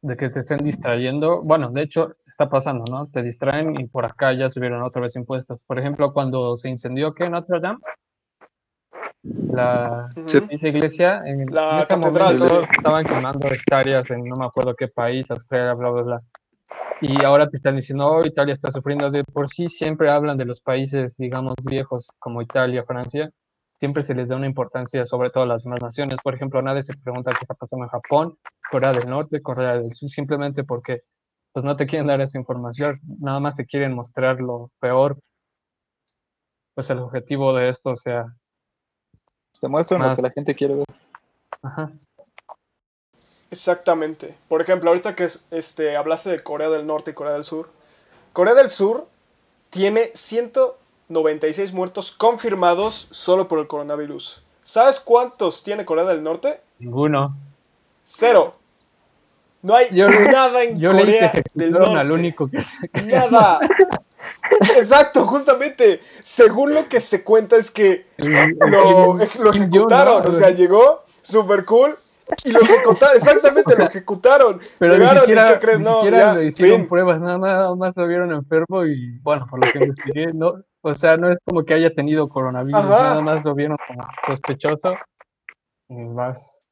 [0.00, 1.42] de que te estén distrayendo.
[1.42, 3.08] Bueno, de hecho está pasando, ¿no?
[3.08, 5.62] Te distraen y por acá ya subieron otra vez impuestos.
[5.64, 7.28] Por ejemplo, cuando se incendió ¿qué?
[7.28, 7.80] Notre Dame,
[9.22, 10.46] la Ujú.
[10.50, 12.68] esa iglesia, en, La en ese catedral, momento sí.
[12.76, 16.22] estaban quemando hectáreas en no me acuerdo qué país, Australia, bla, bla, bla.
[17.00, 20.44] Y ahora te están diciendo, oh, Italia está sufriendo de por sí, siempre hablan de
[20.44, 23.30] los países, digamos, viejos como Italia, Francia,
[23.78, 26.18] siempre se les da una importancia sobre todo a las demás naciones.
[26.22, 28.38] Por ejemplo, nadie se pregunta qué está pasando en Japón,
[28.70, 31.02] Corea del Norte, Corea del Sur, simplemente porque
[31.52, 35.18] pues no te quieren dar esa información, nada más te quieren mostrar lo peor.
[36.74, 38.26] Pues el objetivo de esto, o sea,
[39.60, 40.86] Te muestran lo que la gente quiere ver.
[41.62, 41.90] ajá,
[43.50, 44.34] Exactamente.
[44.48, 47.70] Por ejemplo, ahorita que es- este, hablaste de Corea del Norte y Corea del Sur.
[48.34, 49.06] Corea del Sur
[49.70, 54.42] tiene 196 muertos confirmados solo por el coronavirus.
[54.62, 56.60] ¿Sabes cuántos tiene Corea del Norte?
[56.78, 57.34] ninguno.
[58.04, 58.54] Cero.
[59.62, 61.96] No hay Yo nada en Yo leí que Corea del Norte.
[61.96, 62.58] al único que
[63.06, 63.58] Nada.
[64.76, 66.00] Exacto, justamente.
[66.22, 70.26] Según lo que se cuenta es que lo, lo ejecutaron.
[70.26, 71.96] O sea, llegó super cool
[72.44, 73.16] y lo ejecutaron.
[73.16, 74.60] Exactamente, lo ejecutaron.
[74.78, 75.78] Pero ni Llegaron siquiera, y ¿qué crees?
[75.78, 76.88] ni No, siquiera ya, le hicieron fin.
[76.88, 80.94] pruebas, nada nada más lo vieron enfermo y bueno, por lo que investigué, no, o
[80.94, 82.88] sea, no es como que haya tenido coronavirus, Ajá.
[83.02, 84.94] nada más lo vieron como sospechoso
[85.88, 86.66] y más.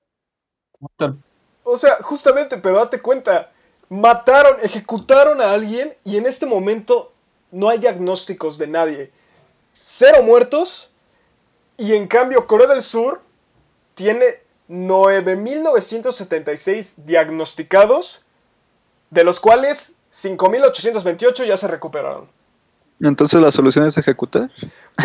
[1.64, 3.51] O sea, justamente, pero date cuenta,
[3.89, 7.12] mataron, ejecutaron a alguien y en este momento
[7.51, 9.11] no hay diagnósticos de nadie.
[9.78, 10.92] Cero muertos
[11.76, 13.20] y en cambio Corea del Sur
[13.94, 14.24] tiene
[14.68, 18.22] 9.976 diagnosticados,
[19.11, 22.28] de los cuales 5.828 ya se recuperaron.
[23.01, 24.51] Entonces la solución es ejecutar.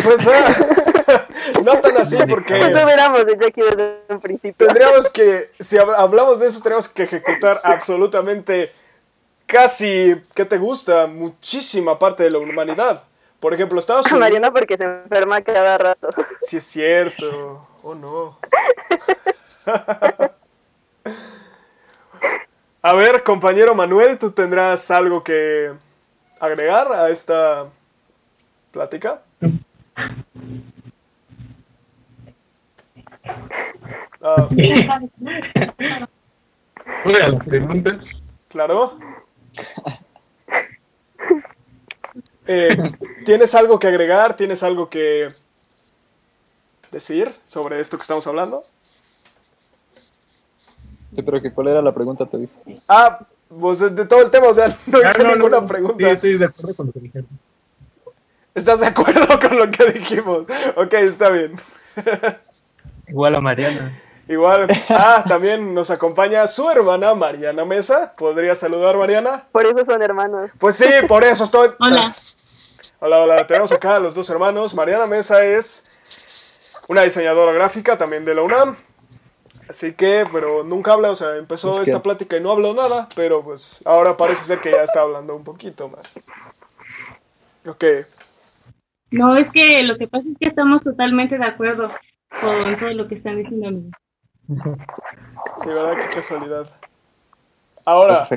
[0.02, 1.26] Pues ah,
[1.64, 2.56] no tan así porque...
[2.56, 4.66] Hecho aquí desde un principio.
[4.66, 8.72] Tendríamos que, si hab- hablamos de eso, tenemos que ejecutar absolutamente
[9.46, 11.06] casi, ¿qué te gusta?
[11.06, 13.04] Muchísima parte de la humanidad.
[13.40, 14.20] Por ejemplo, Estados Unidos.
[14.20, 16.08] Mariana porque se enferma cada rato.
[16.40, 17.68] Sí es cierto.
[17.82, 18.38] Oh no.
[22.84, 25.72] A ver, compañero Manuel, ¿tú tendrás algo que
[26.40, 27.66] agregar a esta
[28.72, 29.22] plática?
[34.20, 34.48] Ah,
[37.04, 37.96] Una de las preguntas.
[38.48, 38.98] Claro.
[42.46, 42.76] Eh,
[43.24, 44.34] ¿Tienes algo que agregar?
[44.36, 45.32] ¿Tienes algo que
[46.90, 48.64] decir sobre esto que estamos hablando?
[51.14, 52.52] Sí, pero que cuál era la pregunta, te dije.
[52.88, 55.66] Ah, pues de, de todo el tema, o sea, no Ah, hice no, ninguna no.
[55.66, 56.04] pregunta.
[56.06, 57.28] Sí, estoy de acuerdo con lo que dijeron.
[58.54, 60.46] ¿Estás de acuerdo con lo que dijimos?
[60.76, 61.52] Ok, está bien.
[63.06, 64.00] Igual a Mariana.
[64.32, 68.14] Igual, ah, también nos acompaña su hermana Mariana Mesa.
[68.16, 69.44] ¿Podría saludar, Mariana?
[69.52, 70.50] Por eso son hermanos.
[70.58, 71.68] Pues sí, por eso estoy.
[71.80, 72.16] Hola.
[73.00, 73.46] Hola, hola.
[73.46, 74.74] Tenemos acá a los dos hermanos.
[74.74, 75.86] Mariana Mesa es
[76.88, 78.74] una diseñadora gráfica también de la UNAM.
[79.68, 82.72] Así que, pero nunca habla, o sea, empezó Es que- esta plática y no habló
[82.72, 86.20] nada, pero pues ahora parece ser que ya está hablando un poquito más.
[87.66, 87.84] Ok,
[89.10, 91.88] No, es que lo que pasa es que estamos totalmente de acuerdo
[92.40, 93.90] con todo lo que están diciendo.
[94.48, 95.96] Sí, ¿verdad?
[95.96, 96.66] Qué casualidad.
[97.84, 98.28] Ahora,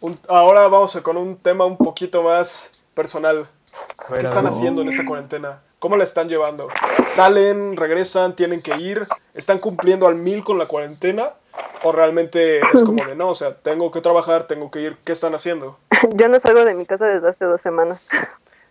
[0.00, 3.48] un- ahora vamos a- con un tema un poquito más personal.
[4.18, 5.60] ¿Qué están haciendo en esta cuarentena?
[5.78, 6.68] ¿Cómo la están llevando?
[7.06, 9.06] ¿Salen, regresan, tienen que ir?
[9.34, 11.30] ¿Están cumpliendo al mil con la cuarentena?
[11.82, 13.28] ¿O realmente es como de no?
[13.28, 14.96] O sea, tengo que trabajar, tengo que ir.
[15.04, 15.78] ¿Qué están haciendo?
[16.14, 18.00] Yo no salgo de mi casa desde hace dos semanas.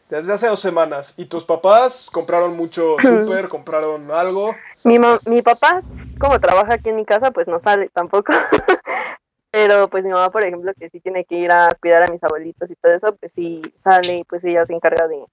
[0.10, 1.14] Desde hace dos semanas.
[1.18, 3.50] ¿Y tus papás compraron mucho súper?
[3.50, 4.56] ¿Compraron algo?
[4.84, 5.82] Mi, mi papá,
[6.20, 8.34] como trabaja aquí en mi casa, pues no sale tampoco.
[9.52, 12.24] Pero pues mi mamá, por ejemplo, que sí tiene que ir a cuidar a mis
[12.24, 15.26] abuelitos y todo eso, pues sí sale y pues ella se encarga de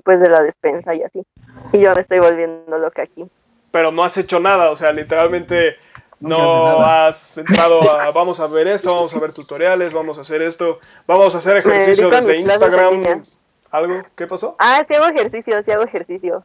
[0.04, 1.26] pues de la despensa y así.
[1.72, 3.28] Y yo me estoy volviendo loca aquí.
[3.72, 5.76] Pero no has hecho nada, o sea, literalmente
[6.20, 10.42] no has entrado a vamos a ver esto, vamos a ver tutoriales, vamos a hacer
[10.42, 10.78] esto,
[11.08, 12.36] vamos a hacer ejercicio desde.
[12.36, 13.24] Instagram.
[13.72, 14.02] ¿Algo?
[14.14, 14.54] ¿Qué pasó?
[14.58, 16.44] Ah, sí hago ejercicio, sí hago ejercicio.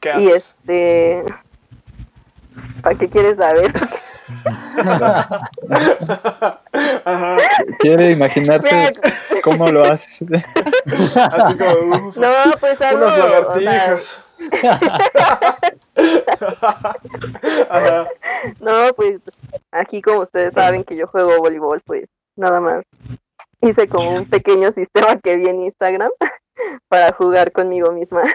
[0.00, 0.60] ¿Qué Y haces?
[0.60, 1.24] este...
[2.82, 3.72] ¿Para qué quieres saber?
[7.04, 7.36] Ajá.
[7.78, 8.92] Quiere imaginarse Mira,
[9.42, 10.18] cómo lo haces.
[11.16, 12.98] Así como uf, no, pues hago...
[12.98, 14.24] unas o sea, lagartijas.
[17.70, 18.06] Ajá.
[18.60, 19.18] No, pues
[19.72, 22.84] aquí como ustedes saben que yo juego voleibol, pues nada más
[23.60, 26.10] hice como un pequeño sistema que vi en Instagram
[26.88, 28.22] para jugar conmigo misma.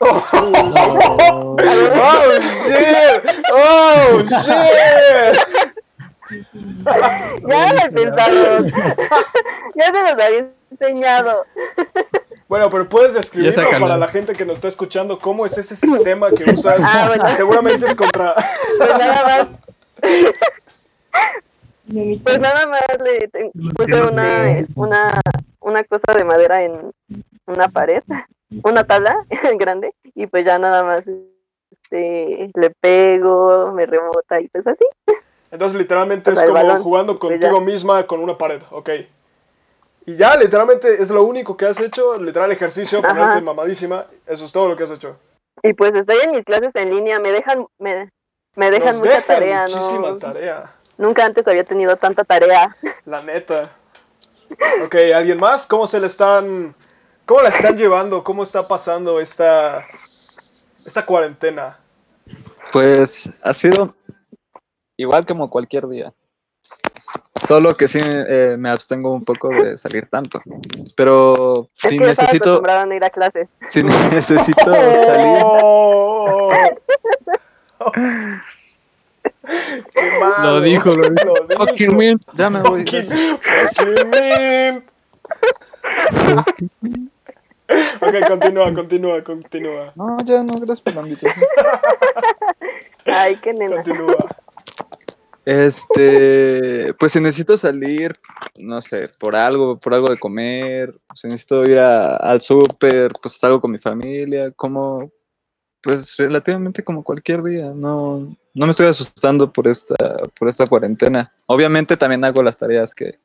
[0.00, 1.56] Oh
[2.40, 3.22] shit!
[3.52, 5.38] Oh shit!
[7.46, 8.66] ya lo he pensado.
[9.74, 11.44] ya se los había enseñado.
[12.48, 16.30] Bueno, pero puedes describirlo para la gente que nos está escuchando cómo es ese sistema
[16.30, 16.80] que usas.
[16.82, 17.36] Ah, bueno.
[17.36, 18.34] Seguramente es contra.
[18.78, 19.46] Pues nada más,
[22.22, 23.30] pues nada más le
[23.74, 25.20] puse una, una,
[25.60, 26.92] una cosa de madera en
[27.46, 28.02] una pared,
[28.62, 29.24] una tabla
[29.58, 31.04] grande, y pues ya nada más
[31.70, 34.84] este, le pego, me rebota y pues así.
[35.50, 36.82] Entonces, literalmente es como balón.
[36.82, 38.90] jugando Pues contigo misma con una pared, ok.
[40.06, 43.08] Y ya, literalmente es lo único que has hecho, literal ejercicio, Ajá.
[43.08, 45.16] ponerte mamadísima, eso es todo lo que has hecho.
[45.62, 48.10] Y pues estoy en mis clases en línea, me dejan, me,
[48.56, 50.18] me dejan Nos mucha dejan tarea, muchísima ¿no?
[50.18, 52.76] tarea, Nunca antes había tenido tanta tarea.
[53.04, 53.70] la neta.
[54.84, 55.66] Ok, ¿alguien más?
[55.66, 56.74] ¿Cómo se le están...
[57.26, 58.22] ¿Cómo la están llevando?
[58.22, 59.86] ¿Cómo está pasando esta...
[60.84, 61.78] esta cuarentena?
[62.72, 63.94] Pues ha sido
[64.96, 66.12] igual como cualquier día.
[67.46, 70.40] Solo que sí eh, me abstengo un poco de salir tanto.
[70.96, 73.48] Pero Es si que necesito, a no ir a clases.
[73.68, 76.50] si necesito salir, Oh.
[79.94, 80.52] ¡Qué malo!
[80.54, 81.34] Lo dijo, lo dijo.
[81.36, 81.66] Lo dijo.
[81.66, 82.20] Fucking man.
[82.34, 82.80] ya me voy.
[82.80, 83.06] Fucking,
[83.40, 84.84] fucking mint.
[88.00, 89.92] ok, continúa, continúa, continúa.
[89.96, 91.44] No, ya no, gracias por la invitación.
[93.06, 93.76] Ay, qué nena.
[93.76, 94.16] Continúa.
[95.46, 98.18] Este, pues si necesito salir,
[98.56, 103.34] no sé, por algo, por algo de comer, si necesito ir a- al súper, pues
[103.38, 105.10] salgo con mi familia, como,
[105.82, 109.94] pues relativamente como cualquier día, no, no me estoy asustando por esta,
[110.38, 111.30] por esta cuarentena.
[111.44, 113.18] Obviamente también hago las tareas que,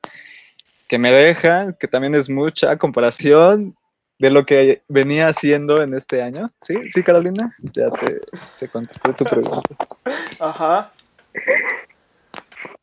[0.90, 3.78] que me dejan, que también es mucha comparación
[4.20, 6.46] de lo que venía haciendo en este año.
[6.62, 6.76] ¿Sí?
[6.90, 7.56] ¿Sí, Carolina?
[7.74, 8.22] Ya te,
[8.60, 9.62] te contesté tu pregunta.
[10.40, 10.92] Ajá.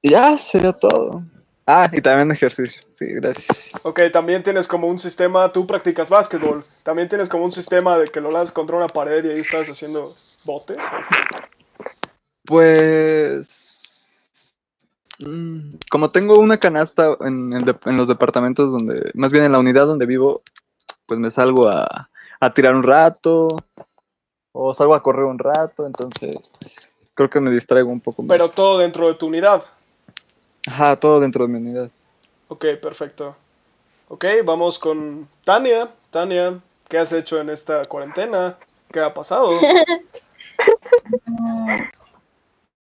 [0.03, 1.23] Ya, sería todo.
[1.67, 2.83] Ah, y también ejercicio.
[2.95, 3.73] Sí, gracias.
[3.83, 8.07] Ok, también tienes como un sistema, tú practicas básquetbol, también tienes como un sistema de
[8.07, 10.79] que lo lanzas contra una pared y ahí estás haciendo botes.
[13.27, 14.57] Pues.
[15.19, 19.53] mm, Como tengo una canasta en, el de- en los departamentos donde, más bien en
[19.53, 20.43] la unidad donde vivo,
[21.07, 23.49] pues me salgo a, a tirar un rato
[24.53, 28.29] o salgo a correr un rato, entonces pues, creo que me distraigo un poco más.
[28.29, 29.63] Pero todo dentro de tu unidad.
[30.67, 31.91] Ajá, todo dentro de mi unidad.
[32.49, 33.37] Ok, perfecto.
[34.09, 35.91] Ok, vamos con Tania.
[36.11, 38.57] Tania, ¿qué has hecho en esta cuarentena?
[38.91, 39.51] ¿Qué ha pasado?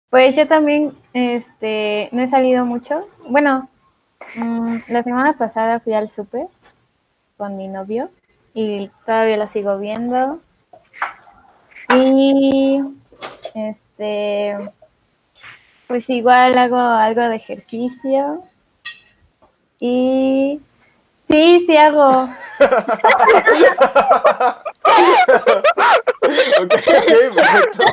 [0.09, 3.05] Pues yo también este, no he salido mucho.
[3.27, 3.67] Bueno,
[4.35, 6.47] mm, la semana pasada fui al súper
[7.37, 8.09] con mi novio
[8.53, 10.39] y todavía lo sigo viendo.
[11.89, 12.81] Y
[13.53, 14.57] este,
[15.87, 18.43] pues igual hago algo de ejercicio.
[19.79, 20.61] Y
[21.29, 22.07] sí, sí hago.
[22.07, 22.29] ok,
[26.61, 26.71] ok,
[27.35, 27.83] perfecto.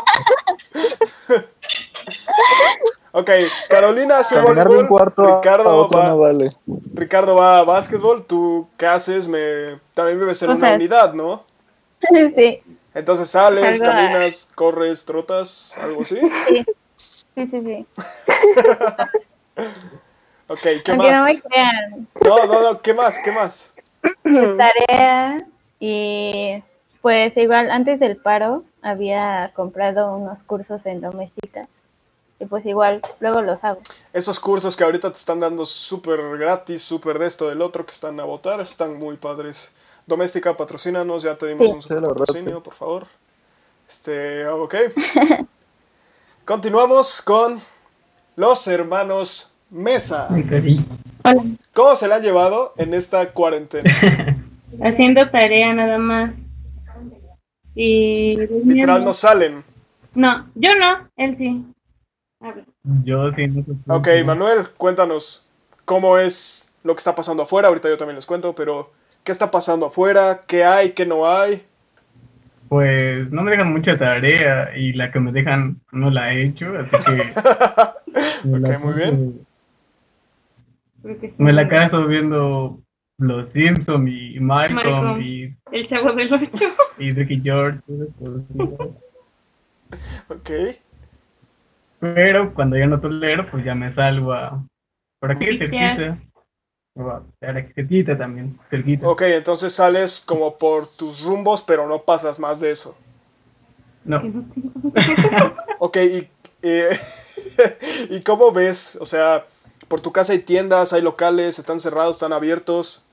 [3.13, 3.31] ok,
[3.69, 6.51] Carolina hace Caminar de un voleibol, cuarto a- a Ricardo otro va, no vale.
[6.95, 9.29] Ricardo va a básquetbol, ¿tú qué haces?
[9.29, 11.45] Me, también vives en O una sea, unidad, ¿no?
[12.37, 12.61] sí,
[12.95, 16.21] Entonces sales, Algo, caminas, corres, trotas, algo así.
[16.21, 16.65] sí,
[17.35, 17.87] sí, sí, sí.
[20.49, 21.43] Ok, ¿qué Aunque no me más?
[21.43, 23.19] crean, No, no, no, ¿qué más?
[23.21, 23.75] ¿Qué más?
[24.59, 25.39] tarea
[25.81, 26.63] y
[27.01, 31.69] pues igual antes del paro había comprado unos cursos en doméstica
[32.43, 33.81] y pues igual luego los hago.
[34.13, 37.93] Esos cursos que ahorita te están dando súper gratis, súper de esto, del otro, que
[37.93, 39.75] están a votar, están muy padres.
[40.07, 41.75] Doméstica, patrocínanos, ya te dimos Sí.
[41.75, 43.07] un Sí, la verdad, patrocinio, por favor.
[43.89, 44.75] Este, ok.
[46.45, 47.61] Continuamos con
[48.37, 50.29] los hermanos Mesa.
[51.25, 51.45] Hola.
[51.73, 53.91] ¿Cómo se la han llevado en esta cuarentena?
[54.83, 56.35] Haciendo tarea nada más.
[57.75, 58.35] Y
[58.65, 59.63] Literal, no salen.
[60.15, 61.65] No, yo no, él sí.
[63.05, 63.73] Yo sí, no sé.
[63.87, 65.49] Ok, Manuel, cuéntanos
[65.85, 67.69] cómo es lo que está pasando afuera.
[67.69, 68.91] Ahorita yo también les cuento, pero
[69.25, 70.41] ¿qué está pasando afuera?
[70.47, 70.91] ¿Qué hay?
[70.91, 71.63] ¿Qué no hay?
[72.69, 76.67] Pues no me dejan mucha tarea y la que me dejan no la he hecho,
[76.79, 79.47] así que me la Ok, muy bien.
[81.37, 82.81] Me la caso viendo
[83.19, 86.67] Los Simpsons y Malcolm y, El chavo del ocho.
[86.99, 87.81] y Ricky George.
[90.31, 90.51] Ok.
[92.03, 94.61] Pero cuando ya no tolero, pues ya me salgo a
[95.21, 96.19] por aquí cerquita.
[96.97, 99.09] O a cerquita también, cerquita.
[99.09, 102.99] Ok, entonces sales como por tus rumbos, pero no pasas más de eso.
[104.05, 104.21] No,
[105.79, 106.29] Ok, y,
[106.63, 106.91] eh,
[108.11, 108.99] ¿y cómo ves?
[109.01, 109.45] O sea,
[109.87, 113.05] por tu casa hay tiendas, hay locales, están cerrados, están abiertos.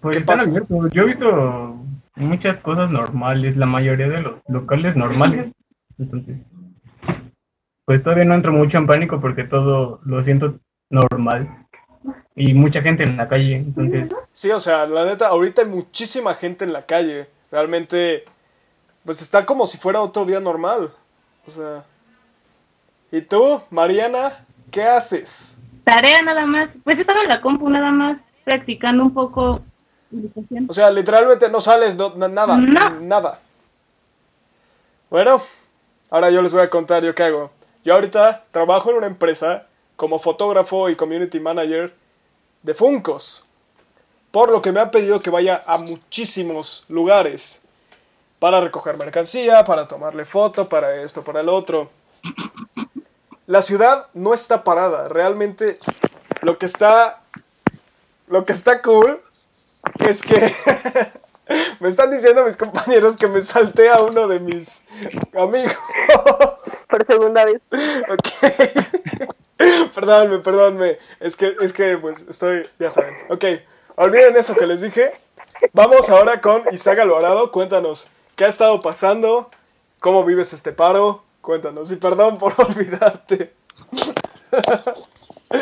[0.00, 0.48] pues ¿Qué están pasa?
[0.48, 0.90] abiertos.
[0.92, 1.76] Yo he visto
[2.16, 5.52] muchas cosas normales, la mayoría de los locales normales.
[5.98, 6.38] Entonces,
[7.92, 10.54] pues todavía no entro mucho en pánico porque todo lo siento
[10.88, 11.66] normal.
[12.34, 16.34] Y mucha gente en la calle, entonces Sí, o sea, la neta, ahorita hay muchísima
[16.34, 17.26] gente en la calle.
[17.50, 18.24] Realmente,
[19.04, 20.88] pues está como si fuera otro día normal.
[21.46, 21.84] O sea.
[23.10, 24.32] ¿Y tú, Mariana,
[24.70, 25.62] qué haces?
[25.84, 26.70] Tarea nada más.
[26.84, 29.60] Pues estaba en la compu nada más practicando un poco.
[30.66, 33.00] O sea, literalmente no sales no- na- nada, No.
[33.00, 33.38] nada.
[35.10, 35.42] Bueno,
[36.10, 37.50] ahora yo les voy a contar yo qué hago.
[37.84, 39.66] Yo ahorita trabajo en una empresa
[39.96, 41.94] como fotógrafo y community manager
[42.62, 43.44] de Funcos.
[44.30, 47.62] Por lo que me han pedido que vaya a muchísimos lugares
[48.38, 51.90] para recoger mercancía, para tomarle foto, para esto, para el otro.
[53.46, 55.78] La ciudad no está parada, realmente
[56.40, 57.22] lo que está
[58.28, 59.20] lo que está cool
[59.98, 60.52] es que
[61.80, 64.84] me están diciendo mis compañeros que me salté a uno de mis
[65.34, 65.76] amigos.
[66.88, 67.60] por segunda vez.
[68.10, 69.32] Ok.
[69.94, 70.98] perdónme, perdónme.
[71.20, 73.14] Es que, es que, pues, estoy, ya saben.
[73.28, 73.44] Ok,
[73.96, 75.12] olviden eso que les dije.
[75.72, 77.52] Vamos ahora con Isaac Alvarado.
[77.52, 79.50] Cuéntanos, ¿qué ha estado pasando?
[80.00, 81.22] ¿Cómo vives este paro?
[81.40, 81.90] Cuéntanos.
[81.92, 83.54] Y perdón por olvidarte.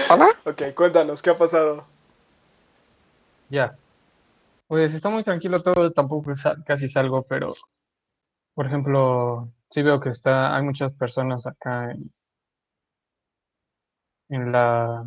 [0.09, 0.29] ¿Hola?
[0.45, 1.85] Ok, cuéntanos, ¿qué ha pasado?
[3.49, 3.77] Ya.
[4.71, 7.53] Pues está muy tranquilo todo, tampoco sal- casi salgo, pero
[8.55, 12.13] por ejemplo, sí veo que está, hay muchas personas acá en,
[14.29, 15.05] en la,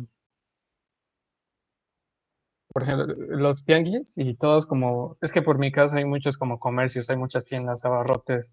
[2.68, 3.06] por ejemplo,
[3.36, 7.16] los tianguis y todos como, es que por mi casa hay muchos como comercios, hay
[7.16, 8.52] muchas tiendas, abarrotes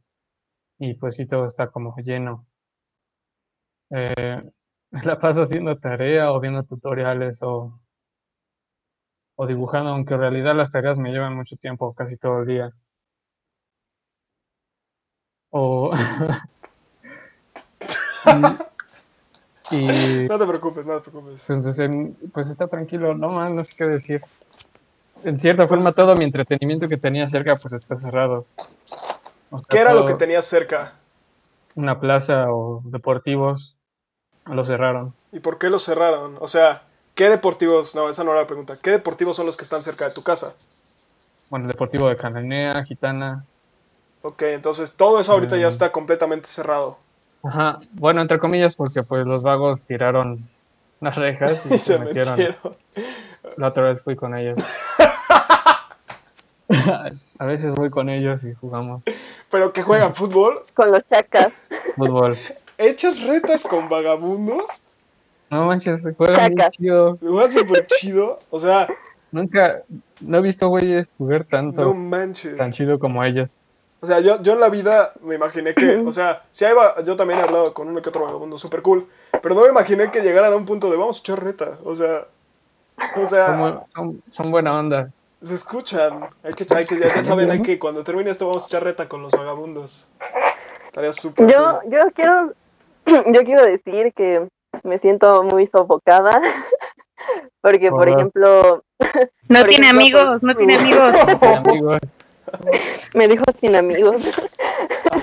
[0.80, 2.48] y pues sí todo está como lleno.
[3.90, 4.42] Eh,
[5.04, 7.80] la paso haciendo tarea o viendo tutoriales o
[9.36, 12.72] o dibujando, aunque en realidad las tareas me llevan mucho tiempo, casi todo el día.
[15.50, 15.92] O...
[19.72, 21.44] y, No te preocupes, no te preocupes.
[21.48, 24.22] pues, en- pues está tranquilo, no más, no sé qué decir.
[25.24, 28.46] En cierta Pues- forma, todo mi entretenimiento que tenía cerca, pues está cerrado.
[29.50, 30.94] O sea, ¿Qué era lo que tenías cerca?
[31.76, 33.78] Una plaza o deportivos,
[34.46, 35.14] lo cerraron.
[35.32, 36.38] ¿Y por qué lo cerraron?
[36.40, 36.84] O sea,
[37.22, 37.94] ¿qué deportivos?
[37.94, 38.76] No, esa no era la pregunta.
[38.82, 40.56] ¿Qué deportivos son los que están cerca de tu casa?
[41.52, 43.46] Bueno, el deportivo de Cananea, Gitana.
[44.24, 45.70] Ok, entonces todo eso ahorita ya Mm.
[45.70, 46.98] está completamente cerrado.
[47.44, 50.50] Ajá, bueno, entre comillas, porque pues los vagos tiraron
[51.00, 52.32] las rejas y Y se metieron.
[52.38, 52.76] metieron.
[53.56, 54.58] La otra vez fui con ellos.
[57.38, 59.04] A veces voy con ellos y jugamos
[59.52, 60.64] ¿Pero que juegan fútbol?
[60.74, 61.54] Con los chacas.
[61.96, 62.36] fútbol.
[62.80, 64.66] ¿Echas retas con vagabundos?
[65.52, 67.18] No manches, se juega muy chido.
[67.22, 68.40] Juegan súper chido.
[68.50, 68.88] O sea,
[69.32, 69.84] Nunca,
[70.22, 72.58] no he visto güeyes jugar tanto, no manches.
[72.58, 73.60] tan chido como ellos.
[74.02, 77.02] O sea, yo, yo en la vida me imaginé que, o sea, si hay va-
[77.04, 79.06] yo también he hablado con uno que otro vagabundo súper cool,
[79.42, 81.78] pero no me imaginé que llegaran a un punto de vamos a echar reta.
[81.84, 82.26] O sea,
[83.16, 85.12] o sea, Son, bu- son, son buena onda.
[85.42, 86.30] se escuchan.
[86.44, 88.84] Hay que, hay que, ya, ya saben, hay que, cuando termine esto vamos a echar
[88.84, 90.08] reta con los vagabundos.
[90.88, 91.92] Estaría súper Yo, cool.
[91.92, 92.54] yo quiero,
[93.32, 94.48] yo quiero decir que
[94.84, 96.42] me siento muy sofocada.
[97.62, 98.16] Porque, por Hola.
[98.18, 98.84] ejemplo,
[99.48, 101.16] No Por tiene ejemplo, amigos, no tiene amigos.
[103.14, 104.16] Me dijo sin amigos.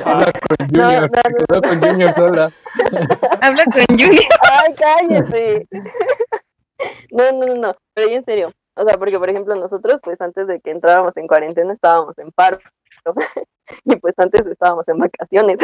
[0.05, 1.37] Habla con No, Junior, no, se no.
[1.39, 2.51] quedó con Junior sola.
[3.41, 4.25] Habla con Junior.
[4.43, 5.69] Ay, cállate.
[7.11, 8.53] No, no, no, no, pero en serio.
[8.77, 12.31] O sea, porque por ejemplo nosotros, pues antes de que entráramos en cuarentena estábamos en
[12.31, 12.59] paro.
[13.85, 15.59] Y pues antes estábamos en vacaciones.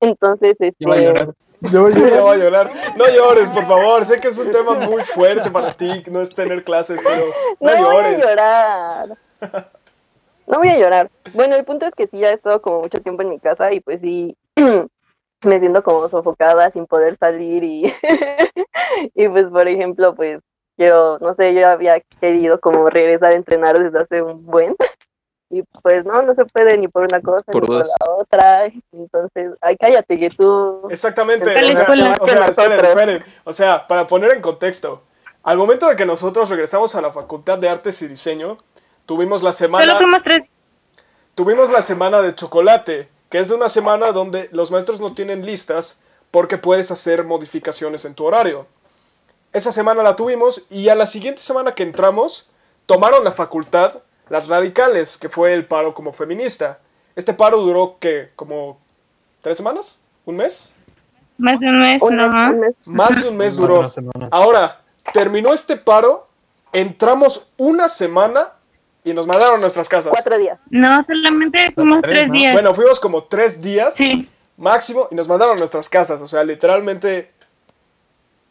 [0.00, 1.34] Entonces, Iba a este, llorar.
[1.70, 2.72] Yo, yo ya voy a llorar.
[2.96, 4.04] No llores, por favor.
[4.06, 7.26] Sé que es un tema muy fuerte para ti, no es tener clases, pero
[7.60, 8.24] no, no voy a llores.
[8.24, 9.08] llorar.
[10.46, 11.10] No voy a llorar.
[11.32, 13.72] Bueno, el punto es que sí, ya he estado como mucho tiempo en mi casa
[13.72, 14.36] y pues sí,
[15.44, 17.94] me siento como sofocada sin poder salir y,
[19.14, 20.40] y pues por ejemplo, pues
[20.76, 24.76] quiero, no sé, yo había querido como regresar a entrenar desde hace un buen
[25.54, 28.66] y pues no, no se puede ni por una cosa Por ni por la otra.
[28.92, 30.88] Entonces, ay, cállate que tú...
[30.90, 31.50] Exactamente.
[31.50, 33.24] O sea, o sea, esperen, esperen.
[33.44, 35.02] O sea, para poner en contexto,
[35.44, 38.56] al momento de que nosotros regresamos a la Facultad de Artes y Diseño,
[39.06, 40.40] tuvimos la Solo semana, fuimos tres.
[41.36, 45.46] tuvimos la semana de chocolate, que es de una semana donde los maestros no tienen
[45.46, 46.02] listas
[46.32, 48.66] porque puedes hacer modificaciones en tu horario.
[49.52, 52.50] Esa semana la tuvimos y a la siguiente semana que entramos,
[52.86, 53.98] tomaron la facultad
[54.28, 56.78] las radicales, que fue el paro como feminista.
[57.16, 58.30] Este paro duró, ¿qué?
[58.36, 58.78] ¿Como
[59.40, 60.02] tres semanas?
[60.24, 60.78] ¿Un mes?
[61.36, 63.92] Más de un mes, mes- Más de un mes Más duró.
[64.30, 64.80] Ahora,
[65.12, 66.28] terminó este paro,
[66.72, 68.52] entramos una semana
[69.04, 70.10] y nos mandaron a nuestras casas.
[70.12, 70.58] Cuatro días.
[70.70, 72.32] No, solamente fuimos Tres, tres ¿no?
[72.34, 72.52] días.
[72.52, 74.28] Bueno, fuimos como tres días Sí.
[74.56, 76.22] máximo y nos mandaron a nuestras casas.
[76.22, 77.32] O sea, literalmente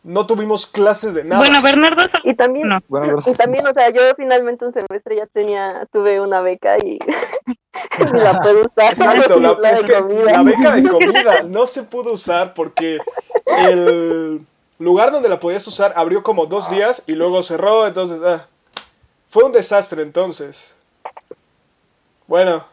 [0.04, 1.41] no tuvimos clases de nada.
[1.41, 2.04] Bueno, Bernardo.
[2.24, 2.80] Y también, No.
[2.88, 3.24] Bueno, verdad.
[3.26, 6.99] Y también, o sea, yo finalmente un semestre ya tenía, tuve una beca y,
[7.99, 8.89] y la puedo usar.
[8.89, 12.99] Exacto, la, es que la beca de comida no se pudo usar porque
[13.45, 14.45] el
[14.80, 18.47] lugar donde la podías usar abrió como dos días y luego cerró, entonces ah,
[19.28, 20.80] fue un desastre entonces.
[22.28, 22.66] Bueno,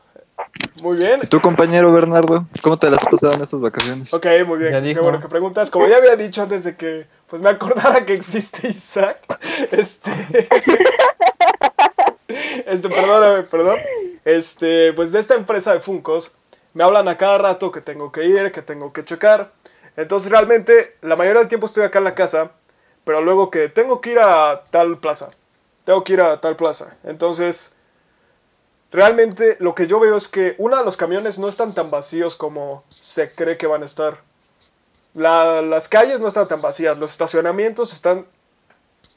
[0.82, 1.20] muy bien.
[1.22, 2.46] ¿Y tu compañero Bernardo?
[2.62, 4.12] ¿Cómo te las has pasado en estas vacaciones?
[4.12, 4.72] Ok, muy bien.
[4.72, 5.70] Ya Qué bueno que preguntas.
[5.70, 9.18] Como ya había dicho antes de que pues me acordara que existe Isaac.
[9.70, 10.10] Este.
[12.66, 13.78] este, perdóname, perdón.
[14.24, 16.36] Este, pues de esta empresa de Funcos
[16.74, 19.52] me hablan a cada rato que tengo que ir, que tengo que checar.
[19.96, 22.52] Entonces realmente la mayoría del tiempo estoy acá en la casa,
[23.04, 25.30] pero luego que tengo que ir a tal plaza.
[25.84, 26.96] Tengo que ir a tal plaza.
[27.04, 27.74] Entonces,
[28.92, 32.84] realmente lo que yo veo es que, una, los camiones no están tan vacíos como
[32.90, 34.22] se cree que van a estar.
[35.14, 38.26] La- las calles no están tan vacías, los estacionamientos están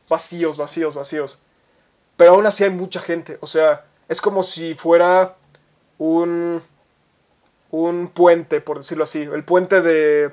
[0.10, 1.40] vacíos, vacíos, vacíos.
[2.18, 3.38] Pero aún así hay mucha gente.
[3.42, 5.36] O sea, es como si fuera
[5.98, 6.62] un,
[7.72, 9.22] un puente, por decirlo así.
[9.24, 10.32] El puente de,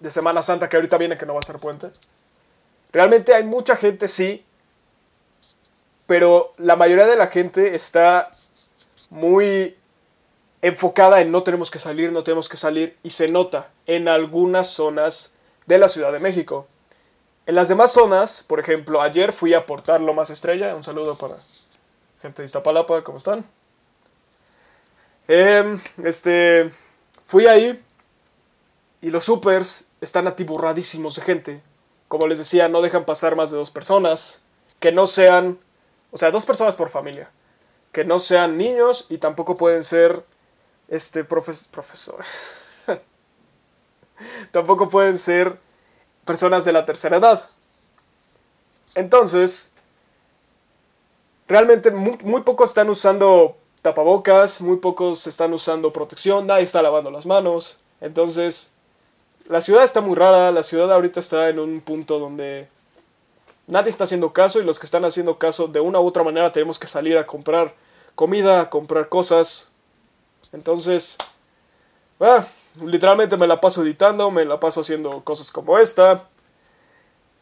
[0.00, 1.90] de Semana Santa, que ahorita viene que no va a ser puente.
[2.92, 4.44] Realmente hay mucha gente, sí.
[6.06, 8.33] Pero la mayoría de la gente está
[9.14, 9.76] muy
[10.60, 14.66] enfocada en no tenemos que salir, no tenemos que salir, y se nota en algunas
[14.70, 15.36] zonas
[15.66, 16.66] de la Ciudad de México.
[17.46, 21.36] En las demás zonas, por ejemplo, ayer fui a portar Lomas Estrella, un saludo para
[22.20, 23.44] gente de Iztapalapa, ¿cómo están?
[25.28, 26.70] Em, este,
[27.24, 27.80] fui ahí
[29.00, 31.62] y los supers están atiborradísimos de gente.
[32.08, 34.42] Como les decía, no dejan pasar más de dos personas,
[34.80, 35.58] que no sean,
[36.10, 37.30] o sea, dos personas por familia
[37.94, 40.24] que no sean niños y tampoco pueden ser
[40.88, 42.28] este profes- profesores.
[44.50, 45.58] tampoco pueden ser
[46.26, 47.48] personas de la tercera edad.
[48.94, 49.74] Entonces,
[51.48, 57.10] realmente muy, muy pocos están usando tapabocas, muy pocos están usando protección, nadie está lavando
[57.10, 57.78] las manos.
[58.00, 58.74] Entonces,
[59.48, 62.68] la ciudad está muy rara, la ciudad ahorita está en un punto donde
[63.66, 66.52] nadie está haciendo caso y los que están haciendo caso de una u otra manera
[66.52, 67.74] tenemos que salir a comprar
[68.14, 69.72] comida, a comprar cosas.
[70.52, 71.16] Entonces,
[72.20, 72.46] ah,
[72.82, 76.28] literalmente me la paso editando, me la paso haciendo cosas como esta,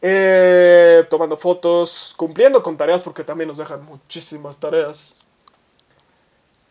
[0.01, 5.15] eh, tomando fotos, cumpliendo con tareas porque también nos dejan muchísimas tareas.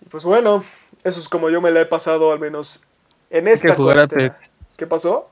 [0.00, 0.64] Y pues bueno,
[1.05, 2.82] eso es como yo me la he pasado al menos
[3.30, 3.72] en esta.
[3.72, 4.53] Apex.
[4.76, 5.32] ¿Qué pasó?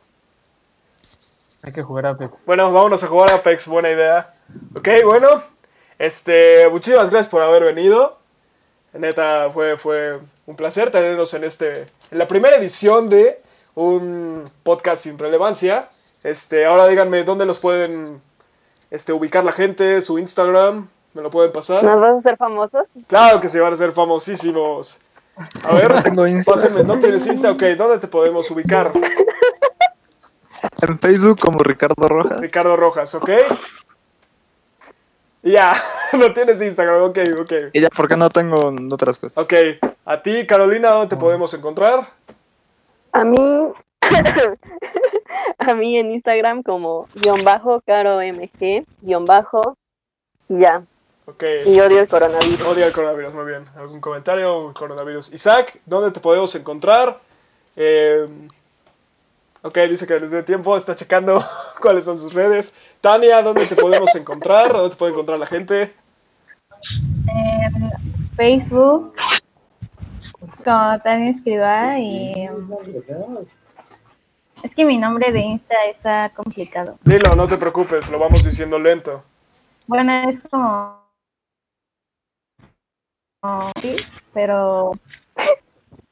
[1.63, 2.45] Hay que jugar Apex.
[2.47, 4.33] Bueno, vámonos a jugar a Apex, buena idea.
[4.77, 5.29] Ok, bueno,
[5.99, 8.19] este, muchísimas gracias por haber venido.
[8.93, 13.41] Neta, fue, fue un placer tenerlos en este, en la primera edición de
[13.75, 15.91] un podcast sin relevancia.
[16.25, 18.21] Este, ahora díganme dónde los pueden,
[18.91, 21.85] este, ubicar la gente, su Instagram, me lo pueden pasar.
[21.85, 22.87] ¿Nos vas a hacer famosos?
[23.07, 25.03] Claro que se van a ser famosísimos.
[25.63, 26.13] A ver,
[26.47, 27.53] pásenme, ¿no tienes Insta?
[27.53, 28.93] Ok, ¿dónde te podemos ubicar?
[30.83, 32.41] En Facebook como Ricardo Rojas.
[32.41, 33.31] Ricardo Rojas, ¿ok?
[35.43, 35.73] Ya,
[36.19, 37.53] no tienes Instagram, ok, ok.
[37.73, 39.39] Y ya, porque no tengo otras cosas.
[39.39, 39.55] Ok,
[40.05, 42.01] a ti, Carolina, ¿dónde te podemos encontrar?
[43.13, 43.73] A mí,
[45.59, 49.77] a mí en Instagram como guion bajo, caro mg, guion bajo,
[50.49, 50.83] y ya.
[51.27, 51.45] Ok.
[51.67, 52.73] Y odio el coronavirus.
[52.73, 53.65] Odia el coronavirus, muy bien.
[53.77, 54.73] ¿Algún comentario?
[54.75, 55.33] Coronavirus.
[55.33, 57.19] Isaac, ¿dónde te podemos encontrar?
[57.77, 58.27] Eh,
[59.63, 61.43] ok, dice que les dé tiempo, está checando
[61.81, 62.75] cuáles son sus redes.
[63.01, 64.73] Tania, ¿dónde te podemos encontrar?
[64.73, 65.95] ¿Dónde te puede encontrar la gente?
[67.29, 69.15] En Facebook,
[70.65, 72.49] como Tania Escribá, y.
[74.63, 76.99] Es que mi nombre de Insta está complicado.
[77.03, 79.23] Dilo, no te preocupes, lo vamos diciendo lento.
[79.87, 81.01] Bueno, es como-
[83.81, 83.97] sí,
[84.35, 84.93] pero.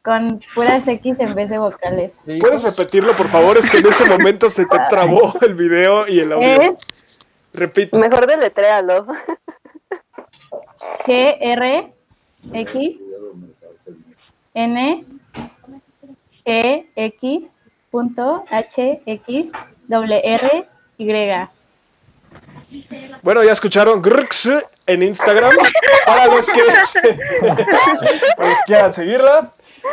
[0.08, 2.12] Con puras X en vez de vocales.
[2.40, 3.58] ¿Puedes repetirlo, por favor?
[3.58, 6.62] Es que en ese momento se te trabó el video y el audio.
[6.62, 6.70] Es
[7.52, 7.98] Repite.
[7.98, 9.06] Mejor deletréalo.
[11.04, 11.92] G R
[12.54, 12.96] X
[14.54, 15.04] N
[16.46, 17.50] G X
[17.90, 19.46] punto H X
[19.88, 21.48] doble R Y.
[23.22, 24.52] Bueno, ya escucharon Grx
[24.86, 25.52] en Instagram
[26.06, 26.62] para los que
[28.36, 29.52] para los que quieran seguirla.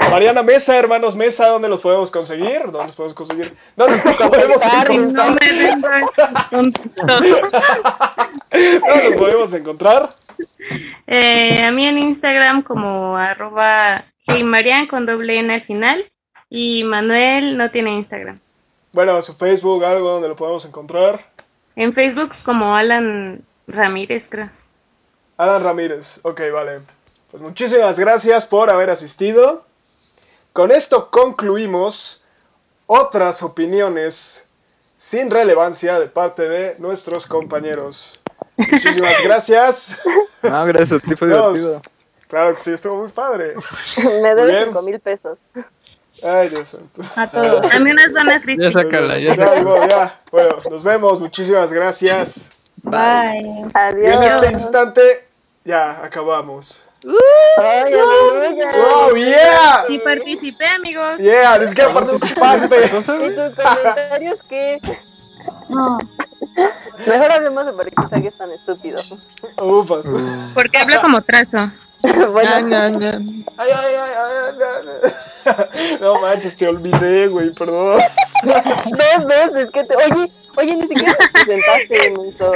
[0.10, 2.64] Mariana Mesa, hermanos Mesa, ¿dónde los podemos conseguir?
[2.66, 3.56] ¿Dónde los podemos conseguir?
[3.76, 5.12] ¿Dónde los podemos encontrar?
[5.12, 7.20] No me vengas con todo.
[8.52, 10.16] ¿Dónde los podemos encontrar?
[11.08, 16.12] Eh, a mí en Instagram como arroba heymarian con doble N al final
[16.50, 18.40] y Manuel no tiene Instagram.
[18.92, 21.20] Bueno, su Facebook, algo donde lo podemos encontrar.
[21.76, 24.50] En Facebook como Alan Ramírez, creo.
[25.38, 26.22] Alan Ramírez.
[26.24, 26.80] Ok, vale.
[27.30, 29.65] Pues muchísimas gracias por haber asistido.
[30.56, 32.24] Con esto concluimos
[32.86, 34.48] otras opiniones
[34.96, 38.22] sin relevancia de parte de nuestros compañeros.
[38.56, 40.00] Muchísimas gracias.
[40.42, 41.82] No, gracias, a ti fue divertido.
[42.30, 43.54] Claro que sí, estuvo muy padre.
[43.98, 45.40] Me debe cinco mil pesos.
[46.24, 47.02] Ay, Dios santo.
[47.18, 47.66] A todos.
[47.74, 50.22] A mí unas donas Ya sácala, ya Ya, ya.
[50.32, 51.20] Bueno, nos vemos.
[51.20, 52.52] Muchísimas gracias.
[52.82, 53.42] Bye.
[53.42, 54.36] Y en Adiós.
[54.36, 55.28] este instante,
[55.66, 56.85] ya acabamos.
[57.58, 58.72] Ay, aleluya.
[58.72, 59.84] ¡Wow, yeah!
[59.88, 61.18] Sí participé, amigos.
[61.18, 62.86] Yeah, ni siquiera participaste.
[62.86, 63.06] ¿Y tus
[63.56, 64.80] comentarios qué?
[65.70, 65.98] No.
[67.06, 69.02] Mejor hablemos de por qué Isaac es tan estúpido.
[69.58, 70.06] Ufas.
[70.54, 71.70] Porque habla como trazo.
[72.32, 72.94] bueno, ay, ay,
[76.02, 78.00] No manches, te olvidé, güey, perdón.
[79.16, 79.96] dos veces que te...
[79.96, 82.52] Oye, oye, ni siquiera te presentaste, menso.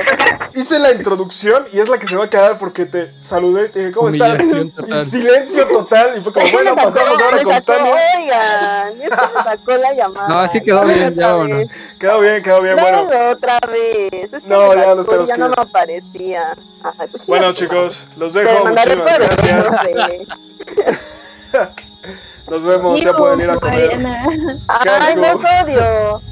[0.54, 3.70] Hice la introducción y es la que se va a quedar porque te saludé y
[3.70, 4.38] te dije, ¿cómo estás?
[4.38, 5.02] Total.
[5.02, 6.18] Y silencio total.
[6.18, 7.96] Y fue como, bueno, pasamos ahora con Tania.
[8.18, 10.28] Oigan, y es que me sacó la llamada.
[10.28, 11.70] No, así quedó bien, ya vez.
[12.00, 13.08] Quedó bien, quedó bien, bueno.
[13.32, 14.32] Otra vez.
[14.46, 16.54] No, ya y tenemos ya que no me aparecía.
[16.84, 18.66] Ay, pues, Bueno, chicos, los dejo.
[18.66, 19.76] Muchísimas gracias.
[22.50, 24.00] Nos vemos, ya pueden ir a comer.
[24.68, 26.22] Ay, los odio.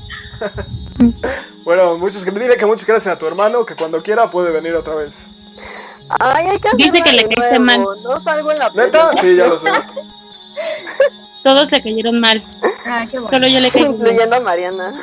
[1.64, 4.96] Bueno, muchos, dile que muchas gracias a tu hermano, que cuando quiera puede venir otra
[4.96, 5.28] vez.
[6.18, 7.94] Ay, hay que Dice que le caíste nuevo.
[7.98, 9.14] No salgo en la ¿Neta?
[9.16, 9.68] Sí, ya lo sé.
[11.44, 12.42] Todos le cayeron mal.
[12.86, 13.30] Ah, qué bueno.
[13.30, 13.92] Solo yo le bien.
[13.92, 14.94] Incluyendo a Mariana.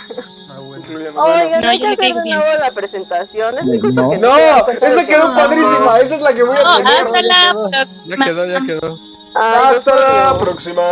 [0.79, 1.45] Incluyendo- bueno.
[1.45, 3.59] Oigan, No, hay que hacer de nuevo la presentación.
[3.59, 4.11] Es No.
[4.11, 5.35] que No, cuenta esa quedó no.
[5.35, 6.01] padrísima.
[6.01, 7.87] Esa es la que voy a No, poner.
[8.07, 8.99] Ya quedó, ya quedó.
[9.35, 10.39] Ay, Hasta la odio.
[10.39, 10.83] próxima.